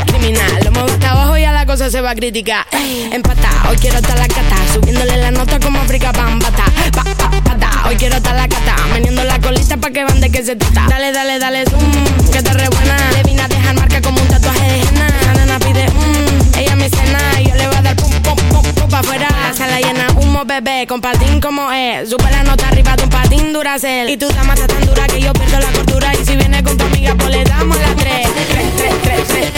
criminal, 0.06 0.64
lo 0.64 0.70
muevo 0.70 0.88
hasta 0.90 1.10
abajo 1.10 1.36
y 1.36 1.44
a 1.44 1.50
la 1.50 1.66
cosa 1.66 1.90
se 1.90 2.00
va 2.00 2.10
a 2.10 2.14
criticar. 2.14 2.66
Empata, 3.10 3.50
hoy 3.68 3.76
quiero 3.76 3.98
estar 3.98 4.16
la 4.16 4.28
cata, 4.28 4.56
subiéndole 4.72 5.16
la 5.16 5.32
nota 5.32 5.58
como 5.58 5.80
África 5.80 6.12
Bambata. 6.12 6.66
Pa, 6.92 7.02
pa, 7.02 7.88
hoy 7.88 7.96
quiero 7.96 8.14
estar 8.14 8.36
la 8.36 8.46
cata, 8.46 8.76
meneando 8.92 9.24
la 9.24 9.40
colita 9.40 9.76
pa' 9.76 9.90
que 9.90 10.04
van 10.04 10.20
de 10.20 10.30
que 10.30 10.44
se 10.44 10.54
trata. 10.54 10.86
Dale, 10.88 11.10
dale, 11.10 11.40
dale, 11.40 11.64
zoom, 11.66 11.82
que 12.30 12.42
te 12.42 12.52
re 12.52 12.68
buena. 12.68 12.96
Le 13.10 13.24
vine 13.24 13.42
a 13.42 13.48
dejar 13.48 13.74
marca 13.74 14.00
como 14.00 14.22
un 14.22 14.28
tatuaje 14.28 14.60
de 14.60 14.80
henna. 14.82 15.29
Pide, 15.58 15.86
mmm, 15.90 16.58
ella 16.58 16.76
me 16.76 16.88
cena 16.88 17.18
y 17.40 17.48
yo 17.48 17.54
le 17.56 17.66
voy 17.66 17.76
a 17.76 17.82
dar 17.82 17.96
pum, 17.96 18.10
pum, 18.22 18.36
pum, 18.50 18.62
pum 18.62 18.88
pa' 18.88 19.00
afuera. 19.00 19.28
La 19.42 19.52
sala 19.52 19.80
llena, 19.80 20.06
humo, 20.16 20.44
bebé, 20.44 20.86
con 20.86 21.00
patín 21.00 21.40
como 21.40 21.70
es. 21.72 22.10
Sube 22.10 22.30
la 22.30 22.42
nota 22.44 22.68
arriba 22.68 22.96
de 22.96 23.04
un 23.04 23.10
patín 23.10 23.52
duracel. 23.52 24.08
Y 24.10 24.16
tú 24.16 24.28
dama 24.28 24.54
tan 24.54 24.86
dura 24.86 25.06
que 25.06 25.20
yo 25.20 25.32
pierdo 25.32 25.58
la 25.58 25.70
cordura. 25.72 26.12
Y 26.14 26.24
si 26.24 26.36
viene 26.36 26.62
con 26.62 26.76
tu 26.76 26.84
amiga, 26.84 27.14
pues 27.16 27.30
le 27.30 27.44
damos 27.44 27.76
la 27.78 27.94
tres. 27.96 28.28
Tres, 28.32 28.46
tres, 28.48 28.66
tres, 28.76 28.94
tres, 29.02 29.24
tres, 29.26 29.28
tres, 29.28 29.49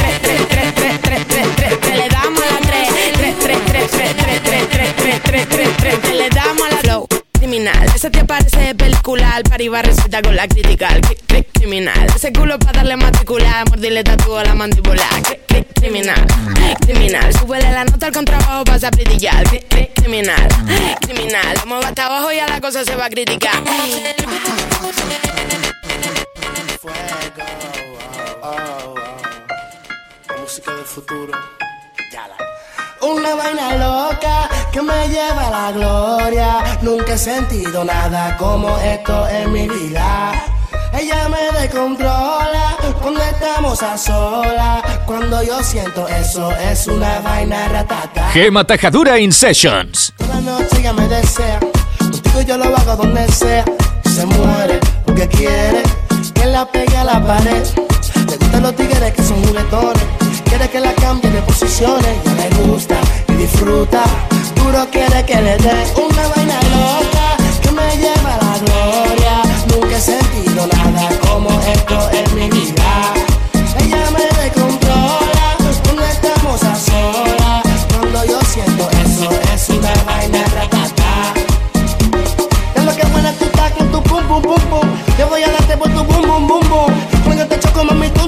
va 9.52 9.82
resulta 9.82 10.22
con 10.22 10.34
la 10.34 10.48
crítica. 10.48 10.88
criminal. 11.52 12.06
Ese 12.16 12.32
culo 12.32 12.58
para 12.58 12.78
darle 12.78 12.96
matricular, 12.96 13.68
mordirle 13.68 14.02
tatúo 14.02 14.38
a 14.38 14.44
la 14.44 14.54
mandíbula. 14.54 15.06
criminal, 15.74 16.26
criminal. 16.80 17.32
Súbele 17.34 17.70
la 17.70 17.84
nota 17.84 18.06
al 18.06 18.12
contrabajo, 18.12 18.64
pasa 18.64 18.88
a 18.88 18.90
brillar. 18.90 19.44
criminal, 19.94 20.48
criminal. 21.02 21.56
Vamos 21.58 21.84
hasta 21.84 22.06
abajo 22.06 22.32
y 22.32 22.38
a 22.38 22.48
la 22.48 22.60
cosa 22.60 22.84
se 22.84 22.96
va 22.96 23.06
a 23.06 23.10
criticar. 23.10 23.62
Fuego, 26.80 26.96
oh, 28.42 28.48
oh, 28.48 28.94
oh. 30.34 30.40
música 30.40 30.74
del 30.74 30.84
futuro. 30.84 31.32
Ya 32.12 32.26
la 32.26 32.36
una 33.02 33.34
vaina 33.34 33.74
loca 33.74 34.48
que 34.72 34.80
me 34.80 35.08
lleva 35.08 35.48
a 35.48 35.50
la 35.50 35.72
gloria. 35.72 36.78
Nunca 36.82 37.14
he 37.14 37.18
sentido 37.18 37.84
nada 37.84 38.36
como 38.36 38.76
esto 38.78 39.28
en 39.28 39.52
mi 39.52 39.68
vida. 39.68 40.32
Ella 40.92 41.28
me 41.28 41.60
descontrola 41.60 42.76
cuando 43.00 43.20
estamos 43.22 43.82
a 43.82 43.98
solas. 43.98 44.82
Cuando 45.06 45.42
yo 45.42 45.62
siento 45.62 46.06
eso, 46.08 46.50
es 46.52 46.86
una 46.86 47.20
vaina 47.20 47.68
ratata. 47.68 48.30
Gema 48.30 48.64
Tajadura 48.64 49.18
in 49.18 49.32
Sessions. 49.32 50.12
Toda 50.16 50.40
noche 50.40 50.78
ella 50.78 50.92
me 50.92 51.08
desea. 51.08 51.58
Contigo 51.98 52.40
yo 52.42 52.56
lo 52.56 52.76
hago 52.76 52.96
donde 52.96 53.26
sea. 53.32 53.64
Se 54.04 54.26
muere 54.26 54.78
porque 55.04 55.28
quiere 55.28 55.82
que 56.34 56.46
la 56.46 56.66
pegue 56.66 56.96
a 56.96 57.04
la 57.04 57.26
pared. 57.26 57.66
Le 58.28 58.36
gustan 58.36 58.62
los 58.62 58.76
tigres 58.76 59.12
que 59.12 59.22
son 59.22 59.42
juguetones 59.44 60.21
quiere 60.52 60.68
que 60.68 60.80
la 60.80 60.92
cambie 60.92 61.30
de 61.30 61.40
posiciones, 61.42 62.14
ya 62.24 62.34
le 62.34 62.48
gusta 62.62 62.96
y 63.28 63.32
disfruta. 63.36 64.04
Duro 64.54 64.86
quiere 64.90 65.24
que 65.24 65.40
le 65.40 65.56
dé 65.56 65.76
una 65.96 66.28
vaina 66.28 66.60
loca 66.74 67.26
que 67.62 67.70
me 67.72 67.96
lleva 67.96 68.34
a 68.34 68.38
la 68.44 68.58
gloria. 68.58 69.42
Nunca 69.70 69.96
he 69.96 70.00
sentido 70.00 70.66
nada 70.66 71.08
como 71.26 71.48
esto 71.62 72.10
en 72.12 72.34
mi 72.34 72.50
vida. 72.50 73.21
Mami 87.84 88.08
tum. 88.10 88.22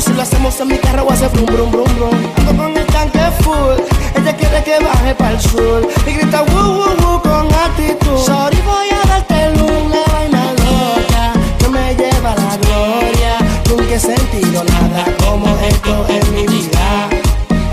Si 0.00 0.12
lo 0.12 0.22
hacemos 0.22 0.60
en 0.60 0.68
mi 0.68 0.78
carro 0.78 1.10
hace 1.10 1.26
brum 1.28 1.46
brum 1.46 1.70
brum 1.70 1.94
brum. 1.96 2.14
Ando 2.36 2.56
con 2.56 2.76
el 2.76 2.86
tanque 2.86 3.18
full. 3.40 3.80
Ella 4.14 4.36
quiere 4.36 4.62
que 4.62 4.78
baje 4.84 5.14
para 5.14 5.30
el 5.32 5.40
sur. 5.40 5.88
Y 6.06 6.12
grita 6.12 6.42
woo 6.42 6.78
woo 6.78 6.96
woo 7.00 7.22
con 7.22 7.46
actitud. 7.52 8.18
Sorry 8.18 8.60
voy 8.62 8.88
a 8.90 9.06
darte 9.08 9.52
una 9.62 10.02
vaina 10.12 10.52
loca 10.52 11.32
que 11.58 11.68
me 11.68 11.94
lleva 11.94 12.32
a 12.32 12.36
la 12.36 12.56
gloria. 12.58 13.38
Nunca 13.70 13.94
he 13.94 14.00
sentido 14.00 14.64
nada 14.64 15.04
como 15.24 15.46
esto 15.66 16.06
en 16.08 16.34
mi 16.34 16.46
vida. 16.46 17.08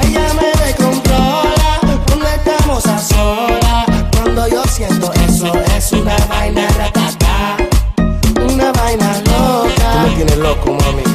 Ella 0.04 0.26
me 0.40 0.66
descontrola 0.66 1.80
cuando 2.08 2.28
estamos 2.28 2.86
a 2.86 3.00
solas. 3.00 3.86
Cuando 4.16 4.48
yo 4.48 4.64
siento 4.66 5.12
eso 5.28 5.52
es 5.76 5.92
una 5.92 6.16
vaina 6.30 6.68
ratata. 6.78 7.58
Una 8.50 8.72
vaina 8.72 9.22
loca. 9.26 9.92
Tú 9.92 10.00
me 10.08 10.16
tienes 10.16 10.38
loco, 10.38 10.72
mami. 10.74 11.13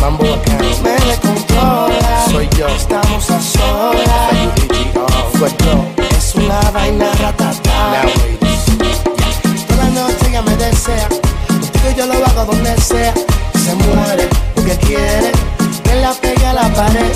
Mambo 0.00 0.24
acá. 0.34 0.58
Me 0.82 0.90
descontrola. 1.06 2.26
Soy 2.28 2.48
yo. 2.58 2.66
Estamos 2.66 3.30
a 3.30 3.40
solas. 3.40 4.32
Es 6.18 6.34
una 6.34 6.60
vaina 6.72 7.12
ratata. 7.20 8.02
Toda 9.68 9.84
la 9.84 9.90
noche 9.90 10.28
ella 10.28 10.42
me 10.42 10.56
desea. 10.56 11.08
Contigo 11.48 11.90
yo 11.96 12.06
lo 12.06 12.14
hago 12.26 12.46
donde 12.46 12.76
sea. 12.80 13.14
Se 13.64 13.74
muere 13.76 14.28
porque 14.54 14.76
quiere 14.78 15.30
que 15.84 15.94
la 16.00 16.12
pegue 16.14 16.46
a 16.46 16.52
la 16.54 16.68
pared. 16.74 17.12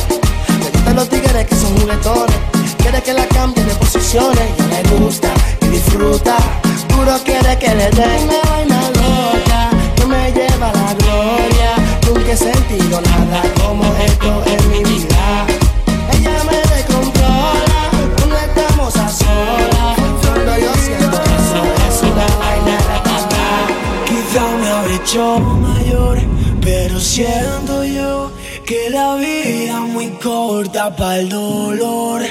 Le 0.60 0.70
gustan 0.70 0.94
los 0.94 1.08
tigres 1.08 1.46
que 1.46 1.56
son 1.56 1.76
juguetones. 1.80 2.36
Quiere 2.78 3.02
que 3.02 3.14
la 3.14 3.26
cambie 3.26 3.64
de 3.64 3.74
posiciones. 3.74 4.48
Y 4.58 4.62
le 4.62 4.96
gusta 4.96 5.28
y 5.62 5.66
disfruta. 5.68 6.36
Duro 6.88 7.18
quiere 7.24 7.58
que 7.58 7.74
le 7.74 7.90
dé 7.90 8.06
una 8.22 8.50
vaina 8.50 8.79
Sentido 12.36 13.00
nada 13.02 13.42
como 13.60 13.84
esto 13.96 14.42
en 14.46 14.70
mi 14.70 14.78
vida. 14.84 15.46
Ella 16.12 16.44
me 16.44 16.56
descontrola 16.74 17.90
cuando 18.16 18.36
estamos 18.36 18.96
a 18.96 19.08
solas. 19.08 19.96
Cuando 20.22 20.58
yo 20.58 20.72
siento 20.74 21.20
eso 21.20 21.60
es 21.88 22.02
una 22.02 22.26
vaina 22.38 22.78
ratata. 22.88 23.44
Quizá 24.06 24.46
me 24.62 24.68
habré 24.68 24.94
hecho 24.94 25.40
mayor, 25.40 26.18
pero 26.62 27.00
siento 27.00 27.84
yo 27.84 28.30
que 28.64 28.88
la 28.90 29.16
vida 29.16 29.80
muy 29.80 30.06
corta 30.22 30.94
para 30.96 31.18
el 31.18 31.28
dolor. 31.28 32.22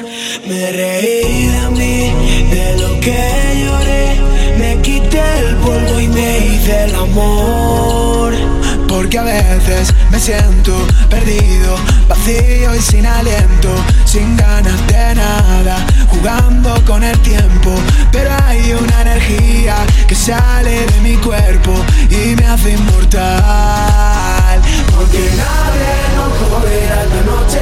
Me 0.47 0.71
reí 0.71 1.47
de 1.47 1.69
mí, 1.71 2.13
de 2.49 2.77
lo 2.79 2.99
que 3.01 3.19
lloré. 3.63 4.15
Me 4.57 4.81
quité 4.81 5.21
el 5.39 5.55
polvo 5.57 5.99
y 5.99 6.07
me 6.07 6.37
hice 6.37 6.85
el 6.85 6.95
amor. 6.95 8.58
Porque 8.99 9.17
a 9.17 9.23
veces 9.23 9.93
me 10.11 10.19
siento 10.19 10.75
perdido, 11.09 11.77
vacío 12.09 12.75
y 12.75 12.81
sin 12.81 13.05
aliento, 13.05 13.73
sin 14.03 14.35
ganas 14.35 14.75
de 14.87 15.15
nada, 15.15 15.77
jugando 16.09 16.83
con 16.85 17.01
el 17.01 17.17
tiempo. 17.19 17.73
Pero 18.11 18.29
hay 18.43 18.73
una 18.73 19.01
energía 19.03 19.77
que 20.05 20.15
sale 20.15 20.85
de 20.85 20.99
mi 20.99 21.15
cuerpo 21.15 21.71
y 22.09 22.35
me 22.35 22.45
hace 22.45 22.73
inmortal. 22.73 24.61
Porque 24.93 25.31
nadie 25.37 25.95
nos 26.17 26.33
joderá 26.49 27.03
esta 27.03 27.21
noche, 27.31 27.61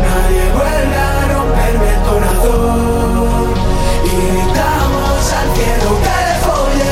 nadie 0.00 0.44
vuelve 0.54 0.96
a 0.96 1.28
romperme 1.28 1.88
el 1.92 2.00
corazón. 2.08 3.52
Y 4.02 4.08
gritamos 4.32 5.32
al 5.38 5.48
cielo 5.54 5.88
que 6.00 6.16
le 6.24 6.86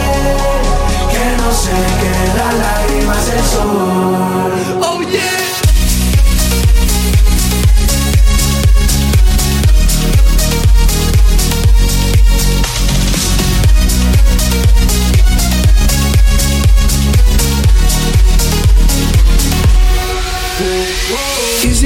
que 1.10 1.24
no 1.38 1.48
quedan 1.48 2.03
soul. 3.54 4.83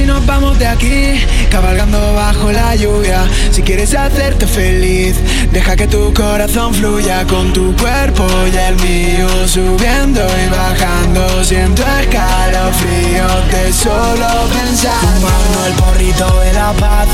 Nos 0.09 0.25
vamos 0.25 0.57
de 0.57 0.65
aquí, 0.65 1.21
cabalgando 1.51 2.13
bajo 2.15 2.51
la 2.51 2.75
lluvia, 2.75 3.21
si 3.51 3.61
quieres 3.61 3.93
hacerte 3.93 4.47
feliz, 4.47 5.15
deja 5.53 5.75
que 5.75 5.85
tu 5.85 6.11
corazón 6.15 6.73
fluya 6.73 7.25
con 7.27 7.53
tu 7.53 7.75
cuerpo 7.75 8.25
y 8.51 8.57
el 8.57 8.75
mío, 8.77 9.27
subiendo 9.47 10.21
y 10.21 10.49
bajando, 10.49 11.43
siento 11.43 11.83
escalofríos 12.01 13.51
de 13.51 13.71
solo 13.71 14.27
pensar. 14.51 14.99
Fumarnos 14.99 15.67
el 15.67 15.73
porrito 15.73 16.39
de 16.39 16.53
la 16.53 16.73
paz 16.73 17.07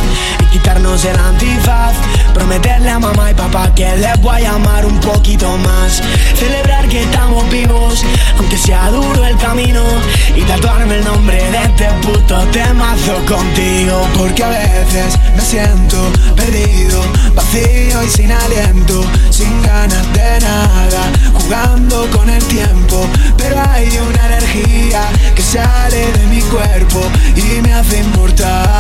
quitarnos 0.66 1.06
el 1.06 1.16
antifaz. 1.20 1.94
Prometerle 2.34 2.90
a 2.90 2.98
mamá 2.98 3.30
y 3.30 3.34
papá 3.36 3.72
que 3.76 3.96
les 3.98 4.20
voy 4.20 4.44
a 4.44 4.56
amar 4.56 4.84
un 4.86 5.00
poquito 5.00 5.58
más. 5.60 6.02
Celebrar 6.40 6.88
que 6.88 7.04
estamos 7.04 7.48
vivos, 7.52 8.04
aunque 8.40 8.58
sea 8.58 8.90
duro 8.90 9.26
el 9.26 9.38
camino. 9.38 9.84
Y 10.36 10.42
tatuarme 10.42 10.96
el 10.96 11.06
nombre 11.06 11.38
de 11.38 11.64
este 11.66 11.88
puto 12.02 12.40
temazo 12.52 13.14
contigo. 13.28 14.08
Porque 14.18 14.44
a 14.44 14.50
veces 14.50 15.20
me 15.36 15.42
siento 15.42 15.98
perdido, 16.36 17.00
vacío 17.36 18.04
y 18.04 18.10
sin 18.10 18.32
aliento, 18.32 19.06
sin 19.30 19.62
ganas 19.62 20.14
de 20.14 20.40
nada, 20.40 21.04
jugando 21.36 22.10
con 22.10 22.28
el 22.28 22.44
tiempo. 22.46 23.06
Pero 23.38 23.56
hay 23.70 23.88
una 24.00 24.26
energía 24.26 25.02
que 25.36 25.44
sale 25.44 26.12
de 26.12 26.26
mi 26.26 26.42
cuerpo 26.42 27.02
y 27.36 27.62
me 27.62 27.72
hace 27.72 28.00
inmortal. 28.00 28.75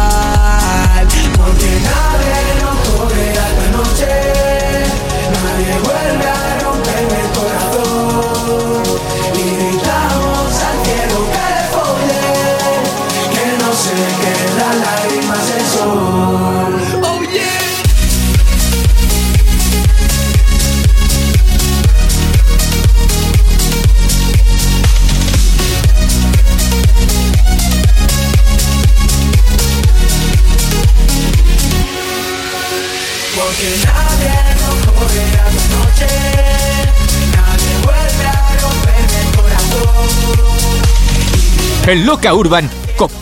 En 41.88 42.06
Loca 42.06 42.34
Urban, 42.34 42.70
co- 42.98 43.08
Que 43.08 43.14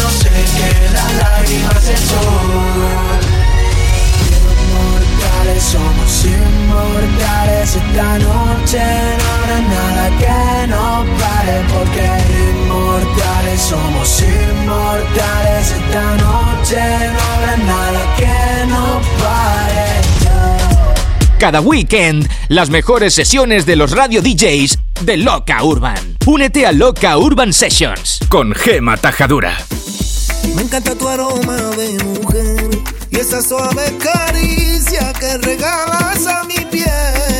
no 0.00 0.08
se 0.10 0.28
quedan 0.30 1.18
lágrimas 1.18 1.88
el 1.88 1.98
sol 1.98 3.20
Inmortales 4.30 5.62
somos 5.64 6.24
inmortales 6.24 7.76
Esta 7.76 8.18
noche 8.18 8.82
no 9.18 9.24
habrá 9.34 9.58
nada 9.68 10.04
que 10.18 10.66
nos 10.68 11.06
pare 11.20 11.56
Porque 11.72 12.06
inmortales 12.50 13.60
somos 13.60 14.20
inmortales 14.22 15.70
Esta 15.72 16.16
noche 16.16 16.80
no 17.12 17.20
habrá 17.34 17.56
nada 17.56 18.00
que 18.16 18.66
nos 18.66 19.06
pare 19.22 19.82
cada 21.38 21.60
weekend, 21.60 22.28
las 22.46 22.70
mejores 22.70 23.14
sesiones 23.14 23.66
de 23.66 23.74
los 23.74 23.90
radio 23.90 24.22
DJs 24.22 24.78
de 25.00 25.16
Loca 25.16 25.64
Urban. 25.64 26.11
Únete 26.26 26.66
a 26.66 26.72
Loca 26.72 27.18
Urban 27.18 27.52
Sessions 27.52 28.20
con 28.28 28.54
Gema 28.54 28.96
Tajadura. 28.96 29.58
Me 30.54 30.62
encanta 30.62 30.94
tu 30.94 31.08
aroma 31.08 31.56
de 31.76 31.98
mujer 32.04 32.70
y 33.10 33.16
esa 33.16 33.42
suave 33.42 33.82
caricia 33.98 35.12
que 35.14 35.38
regalas 35.38 36.24
a 36.28 36.44
mi 36.44 36.64
piel. 36.66 37.31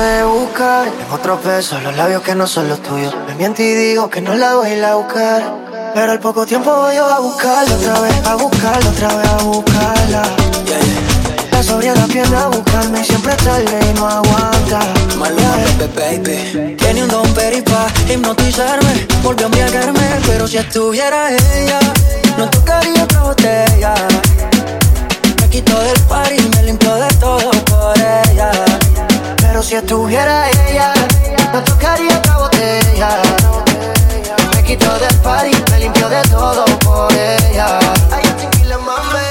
De 0.00 0.24
buscar 0.24 0.88
en 0.88 1.12
otros 1.12 1.42
besos 1.44 1.82
los 1.82 1.96
labios 1.96 2.22
que 2.22 2.34
no 2.34 2.46
son 2.46 2.68
los 2.68 2.82
tuyos. 2.82 3.14
Me 3.26 3.34
miento 3.34 3.62
y 3.62 3.74
digo 3.74 4.10
que 4.10 4.20
no 4.20 4.34
la 4.34 4.54
voy 4.54 4.68
a 4.68 4.76
ir 4.76 4.84
a 4.84 4.94
buscar. 4.96 5.42
Pero 5.94 6.12
al 6.12 6.20
poco 6.20 6.44
tiempo 6.44 6.74
voy 6.74 6.96
a 6.96 7.18
buscarla 7.18 7.74
otra 7.74 8.00
vez, 8.00 8.26
a 8.26 8.34
buscarla 8.34 8.90
otra 8.90 9.14
vez, 9.14 9.28
a 9.28 9.36
buscarla. 9.42 10.22
La 11.50 11.62
sobriedad 11.62 12.06
viene 12.08 12.36
a 12.36 12.48
buscarme 12.48 13.00
y 13.00 13.04
siempre 13.04 13.34
tarde 13.36 13.80
y 13.90 13.94
no 13.98 14.06
aguanta. 14.06 14.80
Maluma, 15.18 15.56
baby, 15.94 16.22
baby. 16.22 16.76
Tiene 16.76 17.02
un 17.02 17.08
don 17.08 17.28
peripa 17.34 17.86
hipnotizarme, 18.08 19.06
volvió 19.22 19.46
a 19.46 19.48
embriagarme, 19.48 20.20
pero 20.26 20.46
si 20.46 20.58
estuviera 20.58 21.30
ella, 21.30 21.80
no 22.36 22.48
tocaría 22.50 23.04
otra 23.04 23.22
botella. 23.22 23.94
Me 25.40 25.48
quito 25.48 25.80
del 25.80 26.00
party, 26.02 26.50
me 26.56 26.62
limpio 26.64 26.94
de 26.94 27.08
todo 27.14 27.50
por 27.50 27.96
ella. 27.98 28.50
Pero 29.46 29.62
si 29.62 29.76
estuviera 29.76 30.50
ella, 30.50 30.92
no 31.52 31.62
tocaría 31.62 32.18
otra 32.18 32.36
botella. 32.38 33.08
Me 34.54 34.62
quito 34.64 34.98
del 34.98 35.14
party, 35.20 35.50
me 35.70 35.78
limpio 35.78 36.08
de 36.08 36.22
todo 36.22 36.64
por 36.80 37.12
ella. 37.12 37.78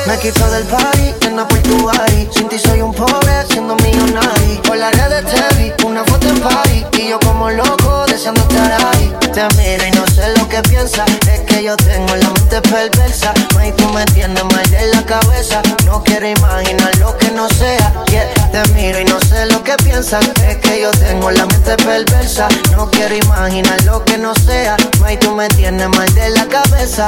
Me 0.07 0.19
quito 0.19 0.47
del 0.51 0.63
party, 0.65 1.13
llena 1.21 1.47
por 1.47 1.57
tu 1.59 1.77
body. 1.81 2.29
Sin 2.31 2.47
ti 2.47 2.59
soy 2.59 2.81
un 2.81 2.93
pobre, 2.93 3.45
siendo 3.49 3.75
millonario. 3.77 4.61
Por 4.61 4.77
la 4.77 4.91
red 4.91 5.25
te 5.25 5.55
vi, 5.55 5.73
una 5.83 6.03
foto 6.03 6.27
en 6.29 6.39
party. 6.41 6.85
Y 6.99 7.09
yo 7.09 7.19
como 7.19 7.49
loco, 7.49 8.05
deseando 8.07 8.41
estar 8.41 8.71
ahí. 8.71 9.11
Te 9.33 9.43
miro 9.57 9.85
y 9.85 9.91
no 9.91 10.05
sé 10.07 10.29
lo 10.37 10.47
que 10.47 10.61
piensas. 10.61 11.09
Es 11.27 11.41
que 11.41 11.63
yo 11.63 11.75
tengo 11.77 12.15
la 12.15 12.29
mente 12.29 12.61
perversa. 12.61 13.33
May, 13.55 13.71
tú 13.73 13.89
me 13.89 14.05
tienes 14.05 14.43
mal 14.43 14.69
de 14.69 14.85
la 14.93 15.03
cabeza. 15.05 15.61
No 15.85 16.03
quiero 16.03 16.27
imaginar 16.27 16.95
lo 16.97 17.17
que 17.17 17.31
no 17.31 17.49
sea. 17.49 17.91
Yeah, 18.07 18.31
te 18.51 18.73
miro 18.73 18.99
y 18.99 19.05
no 19.05 19.19
sé 19.19 19.47
lo 19.47 19.63
que 19.63 19.75
piensas. 19.83 20.25
Es 20.47 20.57
que 20.57 20.81
yo 20.81 20.91
tengo 20.91 21.31
la 21.31 21.45
mente 21.47 21.75
perversa. 21.77 22.47
No 22.71 22.89
quiero 22.91 23.15
imaginar 23.15 23.83
lo 23.83 24.05
que 24.05 24.17
no 24.17 24.35
sea. 24.35 24.77
May, 25.01 25.17
tú 25.17 25.35
me 25.35 25.47
tienes 25.49 25.89
mal 25.89 26.13
de 26.13 26.29
la 26.29 26.45
cabeza. 26.45 27.05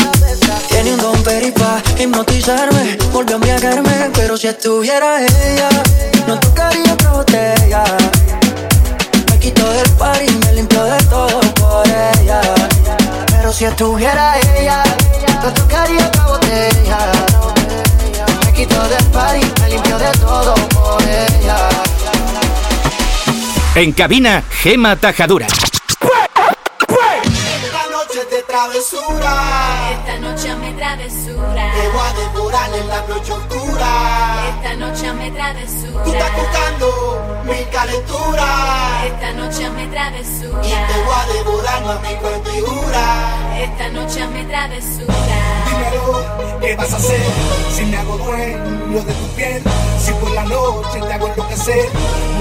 Tiene 0.70 0.94
un 0.94 0.98
don 1.00 1.24
peripa 1.24 1.82
hipnotizarme, 1.98 2.87
volvió 3.12 3.36
a 3.36 3.38
embriagarme, 3.38 4.12
pero 4.13 4.38
si 4.38 4.47
estuviera 4.47 5.21
ella, 5.21 5.69
no 6.28 6.39
tocaría 6.39 6.93
otra 6.93 7.12
botella. 7.12 7.84
Me 9.30 9.39
quito 9.39 9.71
del 9.71 9.89
party, 9.91 10.32
me 10.45 10.54
limpio 10.54 10.84
de 10.84 11.04
todo 11.04 11.39
por 11.56 11.88
ella. 11.88 12.41
Pero 13.28 13.54
si 13.54 13.65
estuviera 13.65 14.36
ella, 14.58 14.84
no 15.43 15.54
tocaría 15.54 16.08
otra 16.08 16.26
botella. 16.28 16.97
Me 18.45 18.54
quito 18.54 18.88
del 18.88 19.06
party, 19.06 19.41
me 19.62 19.69
limpio 19.69 19.97
de 19.97 20.12
todo 20.19 20.54
por 20.69 21.02
ella. 21.04 21.69
En 23.76 23.91
cabina, 23.91 24.43
Gema 24.50 24.95
Tajadura. 24.95 25.47
Esta 28.58 28.65
noche 28.70 28.89
te 28.89 28.98
travesura. 28.98 29.91
Esta 29.91 30.17
noche 30.17 30.56
me 30.56 30.74
travesura. 30.74 31.74
Te 31.76 31.89
voy 31.89 32.02
a 32.02 32.13
devorar 32.13 32.74
en 32.74 32.88
la 32.88 33.02
noche 33.08 33.32
oscura. 33.34 34.50
Esta 34.50 34.74
noche 34.74 35.13
me 35.13 35.32
travesura. 35.32 36.04
Tú 36.04 36.12
estás 36.12 36.32
buscando 36.36 37.43
mi 37.46 37.63
calentura. 37.65 39.06
Esta 39.06 39.32
noche 39.34 39.70
me 39.70 39.88
travesura. 39.88 40.65
Y 40.65 40.70
te 40.72 41.04
voy 41.06 41.13
a 41.13 41.34
devorar, 41.34 41.86
mami, 41.86 42.15
con 42.15 42.46
figura. 42.52 43.60
Esta 43.62 43.89
noche 43.89 44.28
me 44.28 44.43
travesura. 44.46 45.13
Dímelo, 45.70 46.60
¿qué 46.60 46.76
vas 46.76 46.93
a 46.93 46.98
hacer 46.98 47.22
si 47.76 47.86
me 47.86 47.98
hago 47.98 48.17
dueño 48.17 49.04
de 49.04 49.13
tu 49.13 49.28
piel? 49.36 49.63
Si 50.04 50.12
por 50.13 50.32
la 50.32 50.43
noche 50.46 51.00
te 51.00 51.13
hago 51.13 51.28
enloquecer. 51.28 51.89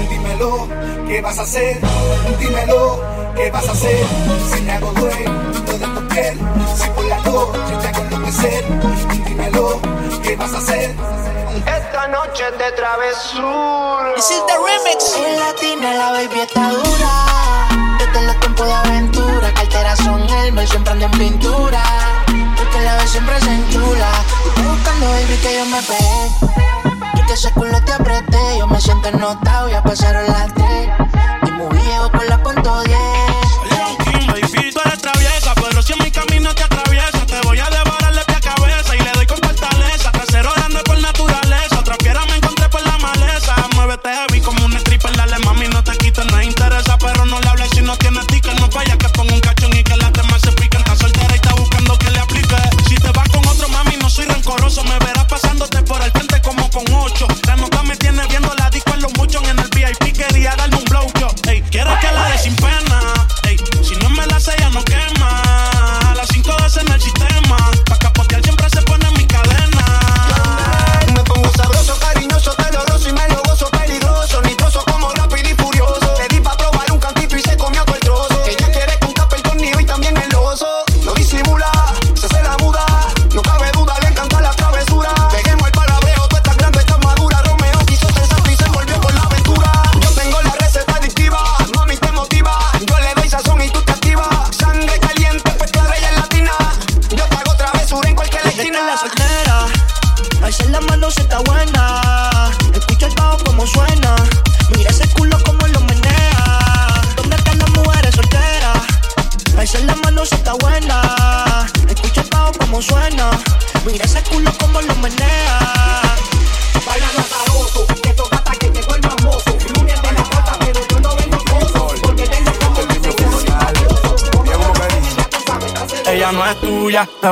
Dímelo, 0.09 0.67
¿qué 1.07 1.21
vas 1.21 1.37
a 1.37 1.43
hacer? 1.43 1.79
Dímelo, 2.39 3.03
¿qué 3.37 3.51
vas 3.51 3.67
a 3.69 3.71
hacer 3.71 4.05
si 4.51 4.61
me 4.61 4.71
hago 4.73 4.91
dueño 4.93 5.51
de 5.51 5.87
tu 5.87 6.07
piel? 6.07 6.39
Si 6.75 6.89
por 6.89 7.05
la 7.05 7.19
noche 7.19 7.75
te 7.81 7.87
hago 7.87 8.01
enloquecer. 8.01 8.65
Dímelo, 9.25 9.79
¿qué 10.23 10.35
vas 10.35 10.53
a 10.53 10.57
hacer? 10.57 10.95
Esta 11.65 12.07
noche 12.07 12.43
de 12.51 12.71
travesura. 12.71 14.13
This 14.15 14.31
is 14.31 14.43
the 14.47 14.57
remix. 14.67 15.15
En 15.15 15.39
latina 15.39 15.93
la 15.93 16.11
baby 16.11 16.39
está 16.39 16.69
dura. 16.69 17.13
Desde 17.99 18.25
los 18.25 18.39
tiempos 18.39 18.65
de 18.67 18.73
aventura. 18.73 19.53
Carteras 19.53 19.99
son 19.99 20.21
Hermes, 20.29 20.69
siempre 20.69 20.93
ando 20.93 21.05
en 21.05 21.11
pintura. 21.11 21.83
Porque 22.57 22.79
la 22.81 22.95
vez 22.97 23.09
siempre 23.09 23.39
se 23.41 23.53
enchula. 23.53 24.11
Estás 24.47 24.65
buscando 24.65 25.09
baby 25.09 25.37
que 25.37 25.55
yo 25.55 25.65
me 25.65 25.81
pegue. 25.83 27.21
Y 27.21 27.25
que 27.25 27.33
ese 27.33 27.51
culo 27.51 27.79
te 27.85 27.93
apreté. 27.93 28.57
Yo 28.57 28.67
me 28.67 28.81
siento 28.81 29.09
ennotado, 29.09 29.69
ya 29.69 29.83
pasaron 29.83 30.25
las 30.27 30.53
tres. 30.53 30.89
Y 31.47 31.51
muy 31.51 31.77
viejo 31.77 32.11
con 32.11 32.27
la 32.27 32.37
punto 32.41 32.81
10. 32.81 33.26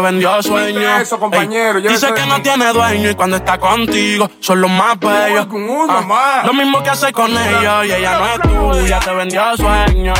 Vendió 0.05 0.41
sueño. 0.43 0.97
Eso, 0.99 1.19
compañero, 1.19 1.79
Ey, 1.79 1.85
yo 1.85 1.89
dice 1.89 2.13
que 2.13 2.25
no 2.25 2.41
tiene 2.41 2.71
dueño 2.71 3.09
y 3.09 3.15
cuando 3.15 3.37
está 3.37 3.57
contigo 3.57 4.29
son 4.39 4.61
los 4.61 4.71
más 4.71 4.99
bellos. 4.99 5.47
Ah, 5.89 6.43
lo 6.45 6.53
mismo 6.53 6.81
que 6.83 6.89
hace 6.89 7.11
con 7.11 7.31
ellos 7.31 7.85
y 7.85 7.91
ella 7.91 8.19
no 8.19 8.27
es 8.27 8.41
tuya, 8.41 8.99
te 8.99 9.13
vendió 9.13 9.57
sueño. 9.57 10.13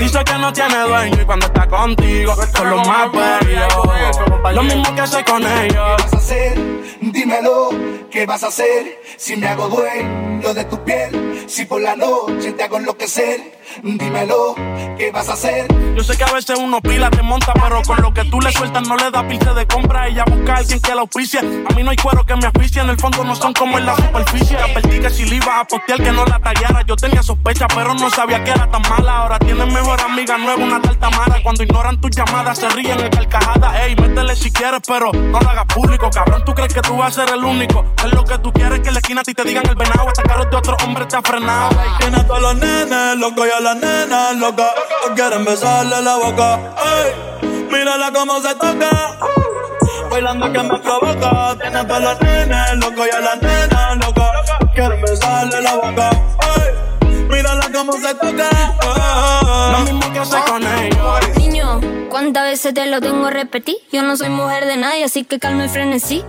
Dice 0.00 0.24
que 0.24 0.38
no 0.38 0.52
tiene 0.52 0.78
dueño 0.78 1.22
y 1.22 1.24
cuando 1.24 1.46
está 1.46 1.66
contigo 1.66 2.34
son 2.54 2.70
los 2.70 2.86
más 2.86 3.10
bellos. 3.12 4.54
Lo 4.54 4.62
mismo 4.62 4.94
que 4.94 5.00
hace 5.00 5.24
con 5.24 5.42
ellos. 5.44 6.02
vas 6.02 6.12
a 6.12 6.16
hacer? 6.16 6.82
Dímelo, 7.00 7.70
¿qué 8.10 8.26
vas 8.26 8.42
a 8.44 8.48
hacer? 8.48 9.00
Si 9.16 9.36
me 9.36 9.48
hago 9.48 9.68
dueño 9.68 10.54
de 10.54 10.64
tu 10.64 10.82
piel, 10.84 11.44
si 11.46 11.64
por 11.64 11.80
la 11.80 11.96
noche 11.96 12.52
te 12.52 12.62
hago 12.62 12.78
enloquecer, 12.78 13.40
dímelo, 13.82 14.54
¿qué 14.96 15.10
vas 15.10 15.28
a 15.28 15.34
hacer? 15.34 15.66
Yo 15.96 16.02
sé 16.02 16.16
que 16.16 16.24
a 16.24 16.32
veces 16.32 16.58
uno 16.58 16.80
pila 16.80 17.10
te 17.10 17.22
monta, 17.22 17.52
pero 17.54 17.82
con 17.82 18.00
lo 18.00 18.12
que 18.12 18.24
tú 18.24 18.40
le 18.40 18.52
sueltas 18.52 18.86
no 18.88 18.96
le 18.96 19.10
da 19.10 19.26
piste 19.26 19.52
de 19.52 19.66
compra. 19.66 20.08
Ella 20.08 20.24
busca 20.24 20.54
a 20.54 20.56
alguien 20.58 20.80
que 20.80 20.94
la 20.94 21.02
auspicie. 21.02 21.40
A 21.40 21.74
mí 21.74 21.82
no 21.82 21.90
hay 21.90 21.96
cuero 21.96 22.24
que 22.24 22.34
me 22.36 22.46
asfixie, 22.46 22.82
en 22.82 22.90
el 22.90 22.98
fondo 22.98 23.24
no 23.24 23.34
son 23.34 23.52
como 23.52 23.78
en 23.78 23.86
la 23.86 23.96
superficie. 23.96 24.56
Advertí 24.56 25.00
que 25.00 25.10
si 25.10 25.24
le 25.24 25.36
ibas 25.36 25.60
a 25.60 25.64
postear 25.64 26.02
que 26.02 26.12
no 26.12 26.24
la 26.24 26.38
tallara. 26.38 26.82
Yo 26.86 26.96
tenía 26.96 27.22
sospecha, 27.22 27.66
pero 27.68 27.94
no 27.94 28.10
sabía 28.10 28.42
que 28.42 28.50
era 28.50 28.70
tan 28.70 28.82
mala. 28.82 29.18
Ahora 29.18 29.38
tienes 29.38 29.72
mejor 29.72 30.00
amiga 30.00 30.38
nueva, 30.38 30.64
una 30.64 30.80
tal 30.80 30.98
Tamara. 30.98 31.42
Cuando 31.42 31.62
ignoran 31.62 32.00
tus 32.00 32.10
llamadas, 32.10 32.58
se 32.58 32.68
ríen 32.70 33.00
en 33.00 33.10
carcajadas. 33.10 33.74
Ey, 33.80 33.96
métele 33.96 34.34
si 34.36 34.50
quieres, 34.50 34.80
pero 34.86 35.12
no 35.12 35.40
lo 35.40 35.50
hagas 35.50 35.66
público. 35.66 36.10
Cabrón, 36.10 36.44
tú 36.44 36.54
crees 36.54 36.72
que 36.72 36.80
tú 36.80 36.96
vas 36.96 37.16
a 37.18 37.24
ser 37.24 37.34
el 37.34 37.44
único. 37.44 37.84
Es 38.04 38.12
lo 38.12 38.24
que 38.24 38.38
tú 38.38 38.52
quieres 38.52 38.80
que 38.80 38.88
en 38.88 38.94
la 38.94 39.00
esquina 39.00 39.20
a 39.20 39.24
ti 39.24 39.34
te 39.34 39.44
digan 39.44 39.66
el 39.68 39.74
venado. 39.74 40.08
Hasta 40.08 40.22
de 40.22 40.56
otro 40.56 40.76
hombre 40.84 41.06
te 41.06 41.16
ha 41.16 41.22
frenado. 41.22 41.70
Tiene 41.98 42.16
a 42.18 42.26
todos 42.26 42.40
los 42.42 42.54
nenes, 42.56 43.16
loco 43.16 43.46
y 43.46 43.50
a 43.50 43.60
las 43.60 43.76
nenas, 43.76 44.36
loca. 44.36 44.64
Quieren 45.14 45.44
besarle 45.44 46.02
la 46.02 46.16
boca. 46.16 46.58
Ey, 46.84 47.48
mírala 47.70 48.10
cómo 48.12 48.40
se 48.40 48.54
toca. 48.54 49.18
Bailando 50.10 50.52
que 50.52 50.62
me 50.62 50.78
provoca. 50.78 51.56
Tiene 51.60 51.78
a 51.78 51.86
todos 51.86 52.02
los 52.02 52.20
nenes, 52.20 52.76
loco 52.76 53.06
y 53.06 53.10
a 53.10 53.20
las 53.20 53.42
nenas, 53.42 53.96
loca. 53.98 54.32
Quieren 54.74 55.00
besarle 55.02 55.60
la 55.60 55.74
boca. 55.74 56.10
Ey, 56.56 57.24
mírala 57.28 57.68
cómo 57.72 57.92
se 57.92 58.14
toca. 58.14 58.48
Lo 59.72 59.78
mismo 59.80 60.12
que 60.12 60.18
hace 60.18 60.38
con 60.48 60.62
ellos. 60.66 61.36
Niño, 61.36 61.80
¿cuántas 62.10 62.44
veces 62.44 62.74
te 62.74 62.86
lo 62.86 63.00
tengo 63.00 63.26
a 63.26 63.30
repetir? 63.30 63.76
Yo 63.92 64.02
no 64.02 64.16
soy 64.16 64.30
mujer 64.30 64.64
de 64.66 64.76
nadie, 64.76 65.04
así 65.04 65.24
que 65.24 65.38
calma 65.38 65.66
y 65.66 65.68
frenesí. 65.68 66.24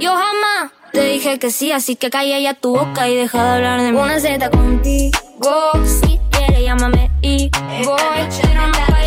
Yo 0.00 0.12
jamás 0.12 0.72
te 0.94 1.04
dije 1.04 1.38
que 1.40 1.50
sí, 1.50 1.72
así 1.72 1.96
que 1.96 2.08
calla 2.08 2.38
ya 2.38 2.54
tu 2.54 2.70
boca 2.76 3.08
y 3.08 3.16
deja 3.16 3.44
de 3.44 3.50
hablar 3.56 3.82
de 3.82 3.92
mí. 3.92 3.98
Una 3.98 4.20
Z 4.20 4.48
contigo, 4.48 5.72
si 5.84 6.20
quieres 6.30 6.62
llámame 6.62 7.10
y 7.20 7.50
voy. 7.84 7.98
Pero 8.40 8.66
no 8.68 9.03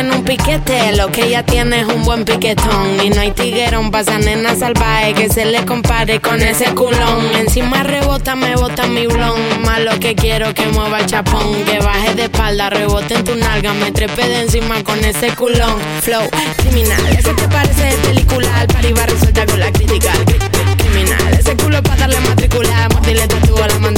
tiene 0.00 0.14
un 0.14 0.22
piquete, 0.22 0.96
lo 0.96 1.10
que 1.10 1.24
ella 1.24 1.42
tiene 1.42 1.80
es 1.80 1.86
un 1.88 2.04
buen 2.04 2.24
piquetón. 2.24 3.04
Y 3.04 3.10
no 3.10 3.20
hay 3.20 3.32
tiguerón, 3.32 3.90
pasa 3.90 4.16
nena 4.16 4.54
salvaje 4.54 5.12
que 5.12 5.28
se 5.28 5.44
le 5.44 5.64
compare 5.64 6.20
con 6.20 6.40
ese 6.40 6.66
culón. 6.66 7.34
Encima 7.34 7.82
rebota, 7.82 8.36
me 8.36 8.54
bota 8.54 8.86
mi 8.86 9.08
blon. 9.08 9.40
Más 9.64 9.80
lo 9.80 9.98
que 9.98 10.14
quiero 10.14 10.54
que 10.54 10.66
mueva 10.66 11.00
el 11.00 11.06
chapón. 11.06 11.64
Que 11.64 11.80
baje 11.80 12.14
de 12.14 12.24
espalda, 12.24 12.70
rebote 12.70 13.14
en 13.14 13.24
tu 13.24 13.34
nalga, 13.34 13.72
me 13.74 13.90
trepe 13.90 14.28
de 14.28 14.42
encima 14.42 14.84
con 14.84 15.04
ese 15.04 15.34
culón. 15.34 15.74
Flow 16.00 16.30
criminal, 16.58 17.04
ese 17.18 17.34
te 17.34 17.48
parece 17.48 17.86
de 17.86 17.96
película. 18.06 18.60
Al 18.60 18.68
pari 18.68 18.92
va 18.92 19.04
resuelta 19.04 19.46
con 19.46 19.58
la 19.58 19.72
crítica. 19.72 20.12
Criminal, 20.76 21.34
ese 21.40 21.56
culo 21.56 21.82
para 21.82 21.96
darle 21.96 22.20
matricular. 22.20 22.92
Mordirle 22.92 23.26
tatu 23.26 23.56
a 23.56 23.66
la 23.66 23.78
mandíbula. 23.80 23.97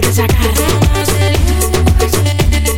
que 0.00 0.12
sacar. 0.12 0.38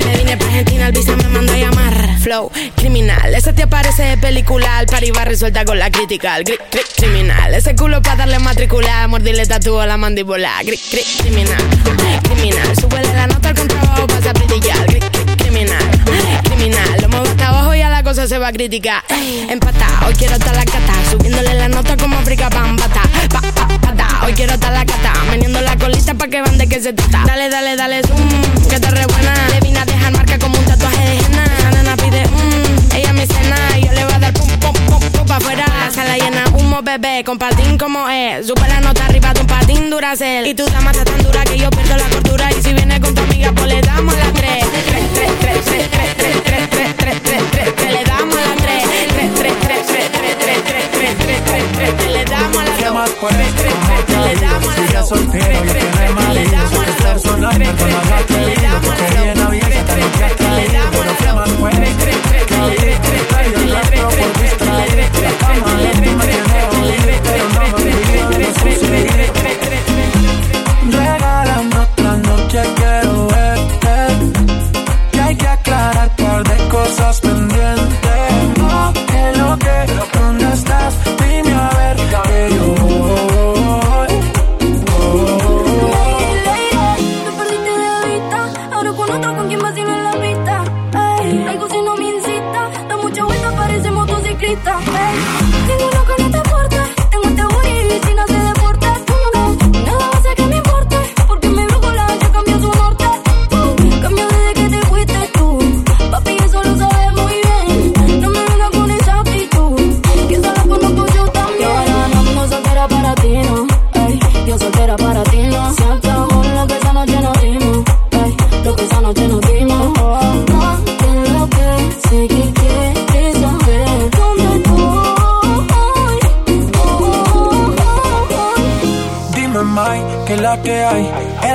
Me 0.04 0.16
vine 0.16 0.36
pa' 0.36 0.44
Argentina, 0.46 0.86
el 0.88 0.92
visa 0.92 1.16
me 1.16 1.28
mandó 1.28 1.52
a 1.52 1.56
llamar. 1.56 2.18
Flow, 2.20 2.50
criminal. 2.76 3.34
Ese 3.34 3.52
te 3.52 3.62
aparece 3.62 4.02
de 4.02 4.16
película, 4.16 4.78
al 4.78 4.86
pari 4.86 5.10
va 5.10 5.24
resuelta 5.24 5.64
con 5.64 5.78
la 5.78 5.90
crítica. 5.90 6.38
Gri, 6.38 6.56
gri, 6.72 6.80
criminal. 6.96 7.54
Ese 7.54 7.74
culo 7.76 8.02
pa' 8.02 8.16
darle 8.16 8.38
matricular, 8.38 9.08
mordirle 9.08 9.46
tatúo 9.46 9.80
a 9.80 9.86
la 9.86 9.96
mandíbula. 9.96 10.62
Gri, 10.64 10.78
gri, 10.90 11.02
criminal. 11.18 11.62
Criminal. 12.22 12.76
Súbele 12.80 13.12
la 13.14 13.26
nota 13.26 13.50
al 13.50 13.54
contrabajo, 13.54 14.06
pasa 14.06 14.30
a 14.30 14.32
brillar. 14.32 14.86
Gri, 14.86 14.98
gri, 14.98 15.36
criminal. 15.36 15.90
Criminal. 16.44 17.00
Lo 17.02 17.08
muevo 17.08 17.26
hasta 17.26 17.48
abajo 17.48 17.74
y 17.74 17.82
a 17.82 17.90
la 17.90 18.02
cosa 18.02 18.26
se 18.26 18.38
va 18.38 18.48
a 18.48 18.52
criticar. 18.52 19.02
Empata, 19.48 20.06
hoy 20.06 20.14
quiero 20.14 20.34
estar 20.34 20.54
la 20.54 20.64
cata. 20.64 20.94
Subiéndole 21.10 21.54
la 21.54 21.68
nota 21.68 21.96
como 21.96 22.16
África 22.16 22.48
Bambata. 22.48 23.02
Pa, 23.30 23.40
pa. 23.40 23.63
Hoy 24.24 24.32
quiero 24.32 24.54
estar 24.54 24.72
la 24.72 24.86
cata. 24.86 25.12
Meneando 25.30 25.60
la 25.60 25.76
colita 25.76 26.14
pa' 26.14 26.28
que 26.28 26.40
van 26.40 26.56
de 26.56 26.66
que 26.66 26.80
se 26.80 26.94
trata. 26.94 27.24
Dale, 27.26 27.50
dale, 27.50 27.76
dale, 27.76 28.00
zoom. 28.02 28.28
Que 28.70 28.80
te 28.80 28.90
re 28.90 29.04
buena. 29.06 29.34
Le 29.48 29.60
vine 29.60 29.78
a 29.78 29.84
dejar 29.84 30.12
marca 30.12 30.38
como 30.38 30.58
un 30.58 30.64
tatuaje 30.64 31.04
de 31.04 31.18
henna. 31.18 31.44
La 31.62 31.70
nena 31.70 31.96
pide, 31.96 32.24
mmm. 32.26 32.96
Ella 32.96 33.12
me 33.12 33.26
cena 33.26 33.56
yo 33.78 33.92
le 33.92 34.04
voy 34.04 34.14
a 34.14 34.18
dar 34.18 34.32
pum, 34.32 34.48
pum, 34.60 34.72
pum, 34.86 35.00
pum 35.10 35.26
pa' 35.26 35.36
afuera. 35.36 35.66
La 35.66 35.90
sala 35.90 36.16
llena 36.16 36.44
humo, 36.54 36.80
bebé. 36.82 37.22
Con 37.24 37.38
patín 37.38 37.76
como 37.76 38.08
es. 38.08 38.46
Sube 38.46 38.66
la 38.66 38.80
nota 38.80 39.04
arriba 39.04 39.34
de 39.34 39.40
un 39.40 39.46
patín 39.46 39.90
duracel. 39.90 40.46
Y 40.46 40.54
tu 40.54 40.64
dama 40.66 40.92
está 40.92 41.04
tan 41.04 41.22
dura 41.22 41.44
que 41.44 41.58
yo 41.58 41.68
pierdo 41.70 41.96
la 41.96 42.08
cordura. 42.08 42.50
Y 42.50 42.62
si 42.62 42.72
viene 42.72 42.98
con 43.00 43.14
tu 43.14 43.22
amiga, 43.22 43.52
pues 43.52 43.66
le 43.66 43.82
damos 43.82 44.14
la. 44.16 44.32
Tres, 44.32 44.64
tres, 44.88 45.04
tres, 45.12 45.30
tres, 45.40 45.64
tres, 45.64 46.16
tres, 46.16 46.42
tres, 46.44 46.70
tres, 46.70 46.93
tres, 47.22 47.42
tres. 47.50 47.92
Le 47.92 48.04
damos 48.04 48.34
la 48.34 48.56
tres. 48.56 48.74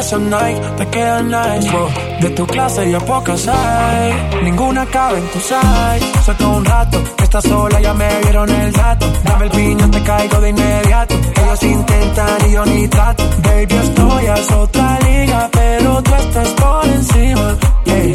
Esa 0.10 0.18
night 0.18 0.60
te 0.76 0.88
queda 0.88 1.22
nice. 1.22 1.70
wow. 1.72 1.88
De 2.20 2.30
tu 2.32 2.48
clase 2.48 2.90
yo 2.90 3.00
pocas 3.06 3.48
hay. 3.48 4.42
Ninguna 4.44 4.84
cabe 4.88 5.20
en 5.20 5.28
tu 5.30 5.40
size. 5.40 6.24
Suelta 6.26 6.48
un 6.48 6.66
rato, 6.66 6.98
que 7.16 7.24
estás 7.26 7.44
sola, 7.44 7.80
ya 7.80 7.94
me 7.94 8.10
dieron 8.24 8.50
el 8.50 8.72
dato. 8.72 9.06
Dame 9.24 9.46
el 9.46 9.52
piño, 9.52 9.92
te 9.92 10.02
caigo 10.02 10.42
de 10.42 10.50
inmediato. 10.50 11.14
Ellos 11.14 11.62
intentan 11.62 12.50
y 12.50 12.52
yo 12.54 12.66
ni 12.66 12.88
trato. 12.88 13.24
Baby, 13.44 13.76
estoy 13.84 14.26
a 14.26 14.58
otra 14.58 15.00
liga, 15.00 15.50
pero 15.52 16.02
tú 16.02 16.16
estás 16.16 16.50
por 16.50 16.86
encima. 16.88 17.58
Hey, 17.86 18.14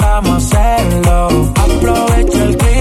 vamos 0.00 0.54
a 0.54 0.76
hacerlo. 0.76 1.52
Aprovecha 1.56 2.44
el 2.44 2.56
clima. 2.56 2.71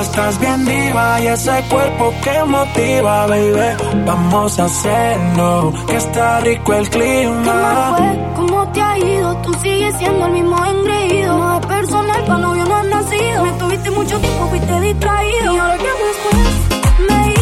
Estás 0.00 0.40
bien 0.40 0.64
viva 0.64 1.20
y 1.20 1.26
ese 1.26 1.62
cuerpo 1.68 2.14
que 2.24 2.44
motiva, 2.44 3.26
baby. 3.26 4.04
Vamos 4.06 4.58
a 4.58 4.64
hacerlo, 4.64 5.72
que 5.86 5.96
está 5.96 6.40
rico 6.40 6.72
el 6.72 6.88
clima. 6.88 7.94
fue? 7.98 8.32
¿Cómo 8.36 8.68
te 8.72 8.80
ha 8.80 8.98
ido? 8.98 9.36
Tú 9.42 9.52
sigues 9.62 9.94
siendo 9.98 10.26
el 10.26 10.32
mismo 10.32 10.64
engreído. 10.64 11.36
No 11.36 11.60
es 11.60 11.66
personal, 11.66 12.24
pa' 12.24 12.38
novio 12.38 12.64
no 12.64 12.76
has 12.76 12.86
nacido. 12.86 13.44
Me 13.44 13.52
tuviste 13.52 13.90
mucho 13.90 14.18
tiempo, 14.20 14.46
fuiste 14.48 14.80
distraído. 14.80 15.54
Y 15.54 15.58
ahora 15.58 15.76
que 15.76 15.84
después 15.84 17.08
me 17.08 17.39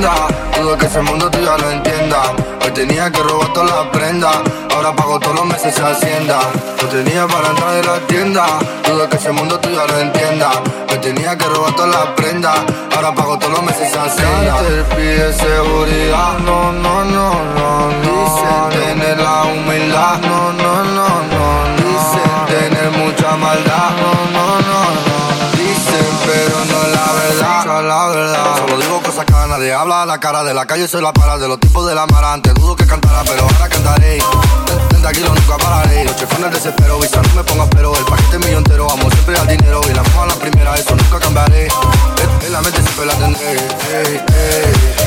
tienda, 0.00 0.28
dudo 0.58 0.78
que 0.78 0.86
ese 0.86 1.00
mundo 1.02 1.30
tú 1.30 1.38
ya 1.40 1.58
lo 1.58 1.70
entienda. 1.70 2.22
Hoy 2.64 2.70
tenía 2.72 3.10
que 3.10 3.22
robar 3.22 3.52
todas 3.52 3.70
las 3.70 3.86
prendas, 3.88 4.36
ahora 4.74 4.94
pago 4.94 5.20
todos 5.20 5.34
los 5.36 5.46
meses 5.46 5.74
se 5.74 5.82
hacienda. 5.82 6.38
No 6.80 6.88
tenía 6.88 7.26
para 7.26 7.48
entrar 7.48 7.74
de 7.74 7.82
la 7.82 7.98
tienda, 8.06 8.46
dudo 8.86 9.08
que 9.08 9.16
ese 9.16 9.32
mundo 9.32 9.58
tú 9.60 9.68
ya 9.70 9.84
lo 9.86 9.98
entienda. 9.98 10.50
Hoy 10.90 10.98
tenía 10.98 11.36
que 11.36 11.44
robar 11.44 11.74
todas 11.74 11.90
las 11.90 12.06
prendas, 12.16 12.58
ahora 12.96 13.14
pago 13.14 13.38
todos 13.38 13.52
los 13.52 13.62
meses 13.62 13.92
se 13.92 13.98
hacienda. 13.98 14.56
Te 14.58 14.96
pide 14.96 15.32
seguridad, 15.34 16.38
no, 16.46 16.72
no, 16.72 17.04
no, 17.04 17.34
no, 17.56 17.90
no. 17.90 18.70
Dicen 18.70 18.98
tener 19.00 19.18
la 19.18 19.42
humildad, 19.44 20.18
no, 20.22 20.52
no. 20.54 20.59
Nadie 29.50 29.72
habla 29.72 30.02
a 30.02 30.06
la 30.06 30.20
cara 30.20 30.44
de 30.44 30.54
la 30.54 30.64
calle, 30.64 30.86
soy 30.86 31.02
la 31.02 31.12
para 31.12 31.36
de 31.36 31.48
los 31.48 31.58
tipos 31.58 31.84
de 31.84 31.94
la 31.94 32.06
mara. 32.06 32.32
Antes 32.32 32.54
dudo 32.54 32.76
que 32.76 32.86
cantara, 32.86 33.22
pero 33.24 33.42
ahora 33.42 33.68
cantaré. 33.68 34.18
Tendrá 34.88 35.10
tranquilo, 35.10 35.34
nunca 35.34 35.58
pararé. 35.58 36.04
Los 36.04 36.14
chefones 36.16 36.52
desespero, 36.52 37.00
visa, 37.00 37.20
no 37.20 37.34
me 37.34 37.42
pongas 37.42 37.68
pero. 37.72 37.94
El 37.96 38.04
paquete 38.04 38.38
mío 38.38 38.58
entero, 38.58 38.86
vamos 38.86 39.12
siempre 39.12 39.36
al 39.36 39.48
dinero. 39.48 39.80
Y 39.90 39.92
la 39.92 40.02
a 40.02 40.26
la 40.26 40.34
primera, 40.34 40.74
eso 40.76 40.94
nunca 40.94 41.18
cambiaré. 41.18 41.68
En 42.46 42.52
la 42.52 42.60
mente 42.60 42.80
siempre 42.80 43.06
la 43.06 43.14
tendré. 43.14 43.56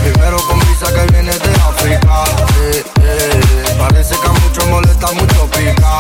Primero 0.03 0.37
con 0.45 0.59
visa 0.59 0.93
que 0.93 1.11
viene 1.13 1.31
de 1.31 1.55
África. 1.61 2.23
Parece 3.79 4.15
que 4.19 4.27
a 4.27 4.31
muchos 4.31 4.67
molesta, 4.67 5.11
mucho 5.13 5.47
pica. 5.51 5.99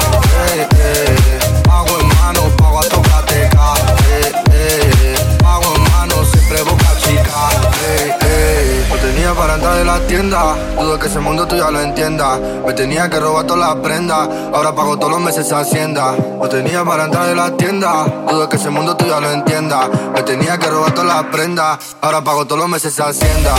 La 9.83 9.99
tienda. 10.07 10.55
Dudo 10.79 10.97
que 10.99 11.07
ese 11.07 11.19
mundo 11.19 11.45
tú 11.47 11.55
ya 11.55 11.69
lo 11.69 11.79
entienda. 11.81 12.39
Me 12.65 12.73
tenía 12.73 13.09
que 13.09 13.19
robar 13.19 13.45
todas 13.45 13.67
las 13.67 13.75
prendas. 13.83 14.29
Ahora 14.53 14.73
pago 14.73 14.97
todos 14.97 15.11
los 15.11 15.21
meses 15.21 15.51
hacienda. 15.51 16.15
Lo 16.39 16.47
tenía 16.49 16.83
para 16.83 17.05
entrar 17.05 17.29
en 17.29 17.37
la 17.37 17.51
tienda. 17.57 18.05
Dudo 18.29 18.47
que 18.49 18.57
ese 18.57 18.69
mundo 18.69 18.95
tú 18.95 19.05
ya 19.05 19.19
lo 19.19 19.31
entienda. 19.31 19.89
Me 20.13 20.23
tenía 20.23 20.57
que 20.57 20.67
robar 20.67 20.91
todas 20.93 21.15
las 21.15 21.23
prendas. 21.31 21.79
Ahora 22.01 22.23
pago 22.23 22.45
todos 22.45 22.61
los 22.61 22.69
meses 22.69 22.99
hacienda. 22.99 23.55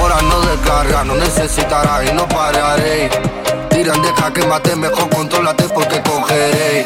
Ahora 0.00 0.20
no 0.22 0.40
descarga, 0.40 1.04
no 1.04 1.14
necesitará 1.14 2.04
y 2.04 2.12
no 2.12 2.28
pararé. 2.28 3.10
Tiran, 3.70 4.02
deja 4.02 4.32
que 4.32 4.46
mate, 4.46 4.76
mejor 4.76 5.08
controlate 5.10 5.64
porque 5.74 6.02
cogeré. 6.02 6.84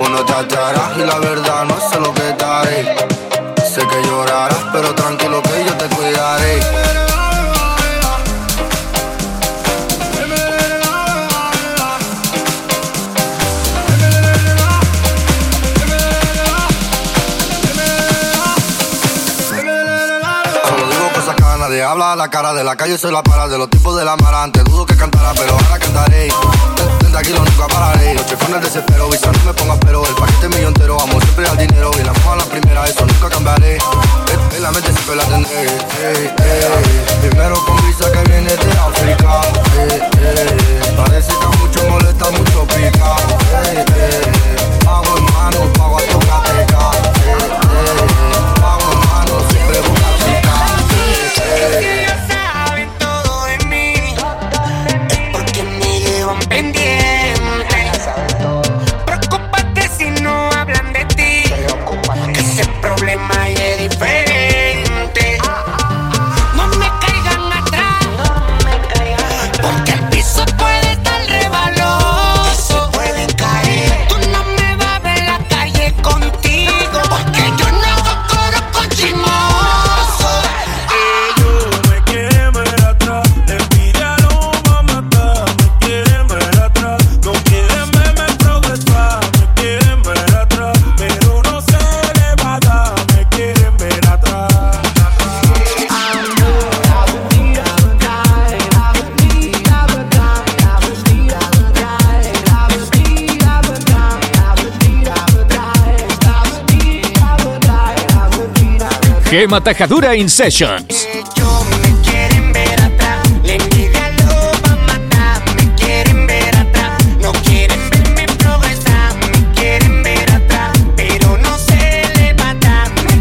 Uno 0.00 0.24
te 0.24 0.32
y 0.32 1.06
la 1.06 1.18
verdad 1.18 1.64
no 1.64 1.76
sé 1.90 2.00
lo 2.00 2.12
que 2.14 2.32
daré. 2.38 2.96
Sé 3.62 3.82
que 3.86 4.08
llorarás, 4.08 4.64
pero 4.72 4.94
tranquilo 4.94 5.42
que 5.42 5.64
yo 5.64 5.74
te 5.76 5.94
cuidaré. 5.94 6.79
Habla 21.82 22.12
a 22.12 22.16
la 22.16 22.28
cara 22.28 22.52
de 22.52 22.64
la 22.64 22.76
calle, 22.76 22.98
soy 22.98 23.12
la 23.12 23.22
para 23.22 23.48
de 23.48 23.56
los 23.56 23.70
tipos 23.70 23.96
de 23.96 24.04
la 24.04 24.16
marante. 24.16 24.62
Dudo 24.64 24.84
que 24.86 24.96
cantara, 24.96 25.32
pero 25.34 25.52
ahora 25.52 25.78
cantaré. 25.78 26.28
Desde 27.00 27.18
aquí 27.18 27.30
lo 27.30 27.44
nunca 27.44 27.66
pararé. 27.68 28.14
Los 28.14 28.26
chefones 28.26 28.60
desespero, 28.62 29.08
visa 29.08 29.30
no 29.32 29.44
me 29.44 29.54
pongas 29.54 29.78
pero. 29.80 30.04
El 30.04 30.14
paquete 30.14 30.48
mío 30.48 30.68
entero, 30.68 30.96
vamos 30.96 31.22
siempre 31.22 31.46
al 31.48 31.56
dinero. 31.56 31.90
Y 31.98 32.02
la 32.02 32.10
a 32.10 32.36
la 32.36 32.44
primera, 32.44 32.84
eso 32.84 33.06
nunca 33.06 33.28
cambiaré. 33.28 33.78
En 34.54 34.62
la 34.62 34.70
mente 34.70 34.92
siempre 34.92 35.16
la 35.16 35.24
tendré. 35.24 35.66
Primero 37.20 37.54
con 37.64 37.76
visa 37.86 38.10
que 38.12 38.22
viene 38.30 38.50
de 38.50 38.72
África. 38.72 39.40
Parece 40.96 41.32
que 41.32 41.58
mucho 41.58 41.88
molesta, 41.88 42.30
mucho 42.30 42.66
pica. 42.66 43.16
Pago 44.84 45.18
en 45.18 45.24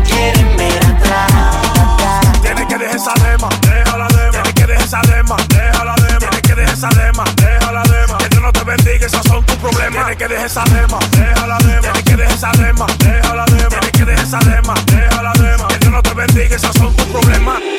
quieren 0.04 0.58
ver 0.58 0.84
atrás. 0.84 1.28
Tienes 2.42 2.66
que 2.66 2.78
dejar 2.80 2.96
esa 2.96 3.14
dema, 3.14 3.50
dejar 3.62 4.72
esa 4.72 5.02
dema, 5.06 5.38
que 6.42 6.56
dejar 6.56 6.74
esa 6.74 6.90
dema, 6.90 7.24
déjala 7.36 7.84
dema. 7.84 8.18
Que 8.18 8.30
Dios 8.30 8.42
no 8.42 8.52
te 8.52 8.64
bendiga, 8.64 9.06
esos 9.06 9.22
son 9.28 9.46
tus 9.46 9.58
problemas. 9.58 9.92
Tienes 9.92 10.18
que 10.18 10.28
dejar 10.28 10.46
esa 10.48 10.64
dema, 10.74 10.98
que 12.04 12.16
dejar 12.16 12.32
esa 14.20 14.40
dema, 14.40 14.74
déjala 14.88 15.09
Bendiga, 16.40 16.56
esos 16.56 16.74
son 16.78 16.96
tus 16.96 17.06
problemas. 17.08 17.79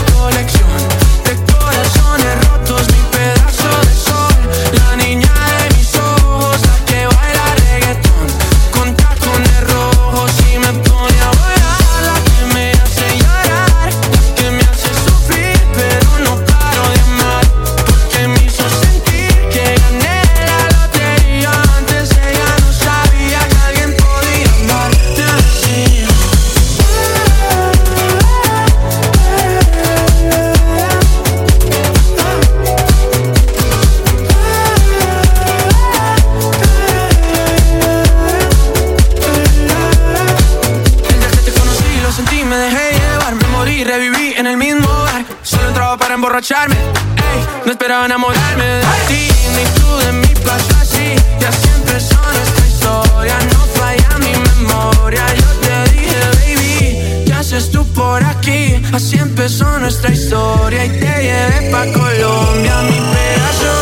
apapacharme. 46.41 46.75
Ey, 46.75 47.45
no 47.65 47.71
esperaba 47.71 48.05
enamorarme 48.05 48.63
de 48.63 48.81
ti, 49.07 49.29
ni 49.55 49.63
tú 49.79 49.97
de 49.97 50.11
mí 50.13 50.27
pasó 50.45 50.75
así. 50.81 51.15
Ya 51.39 51.51
siempre 51.51 51.99
son 51.99 52.33
nuestra 52.33 52.65
historia, 52.67 53.37
no 53.53 53.59
falla 53.79 54.17
mi 54.19 54.33
memoria. 54.49 55.25
Yo 55.35 55.47
te 55.61 55.91
dije, 55.91 56.19
baby, 56.39 57.23
¿qué 57.25 57.33
haces 57.33 57.71
tú 57.71 57.85
por 57.93 58.23
aquí? 58.23 58.81
Así 58.93 59.17
empezó 59.17 59.79
nuestra 59.79 60.11
historia 60.11 60.85
y 60.85 60.89
te 60.89 61.21
llevé 61.23 61.69
pa' 61.71 61.85
Colombia, 61.93 62.81
mi 62.81 62.99
pedazo 63.13 63.80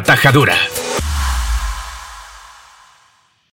Atajadura. 0.00 0.79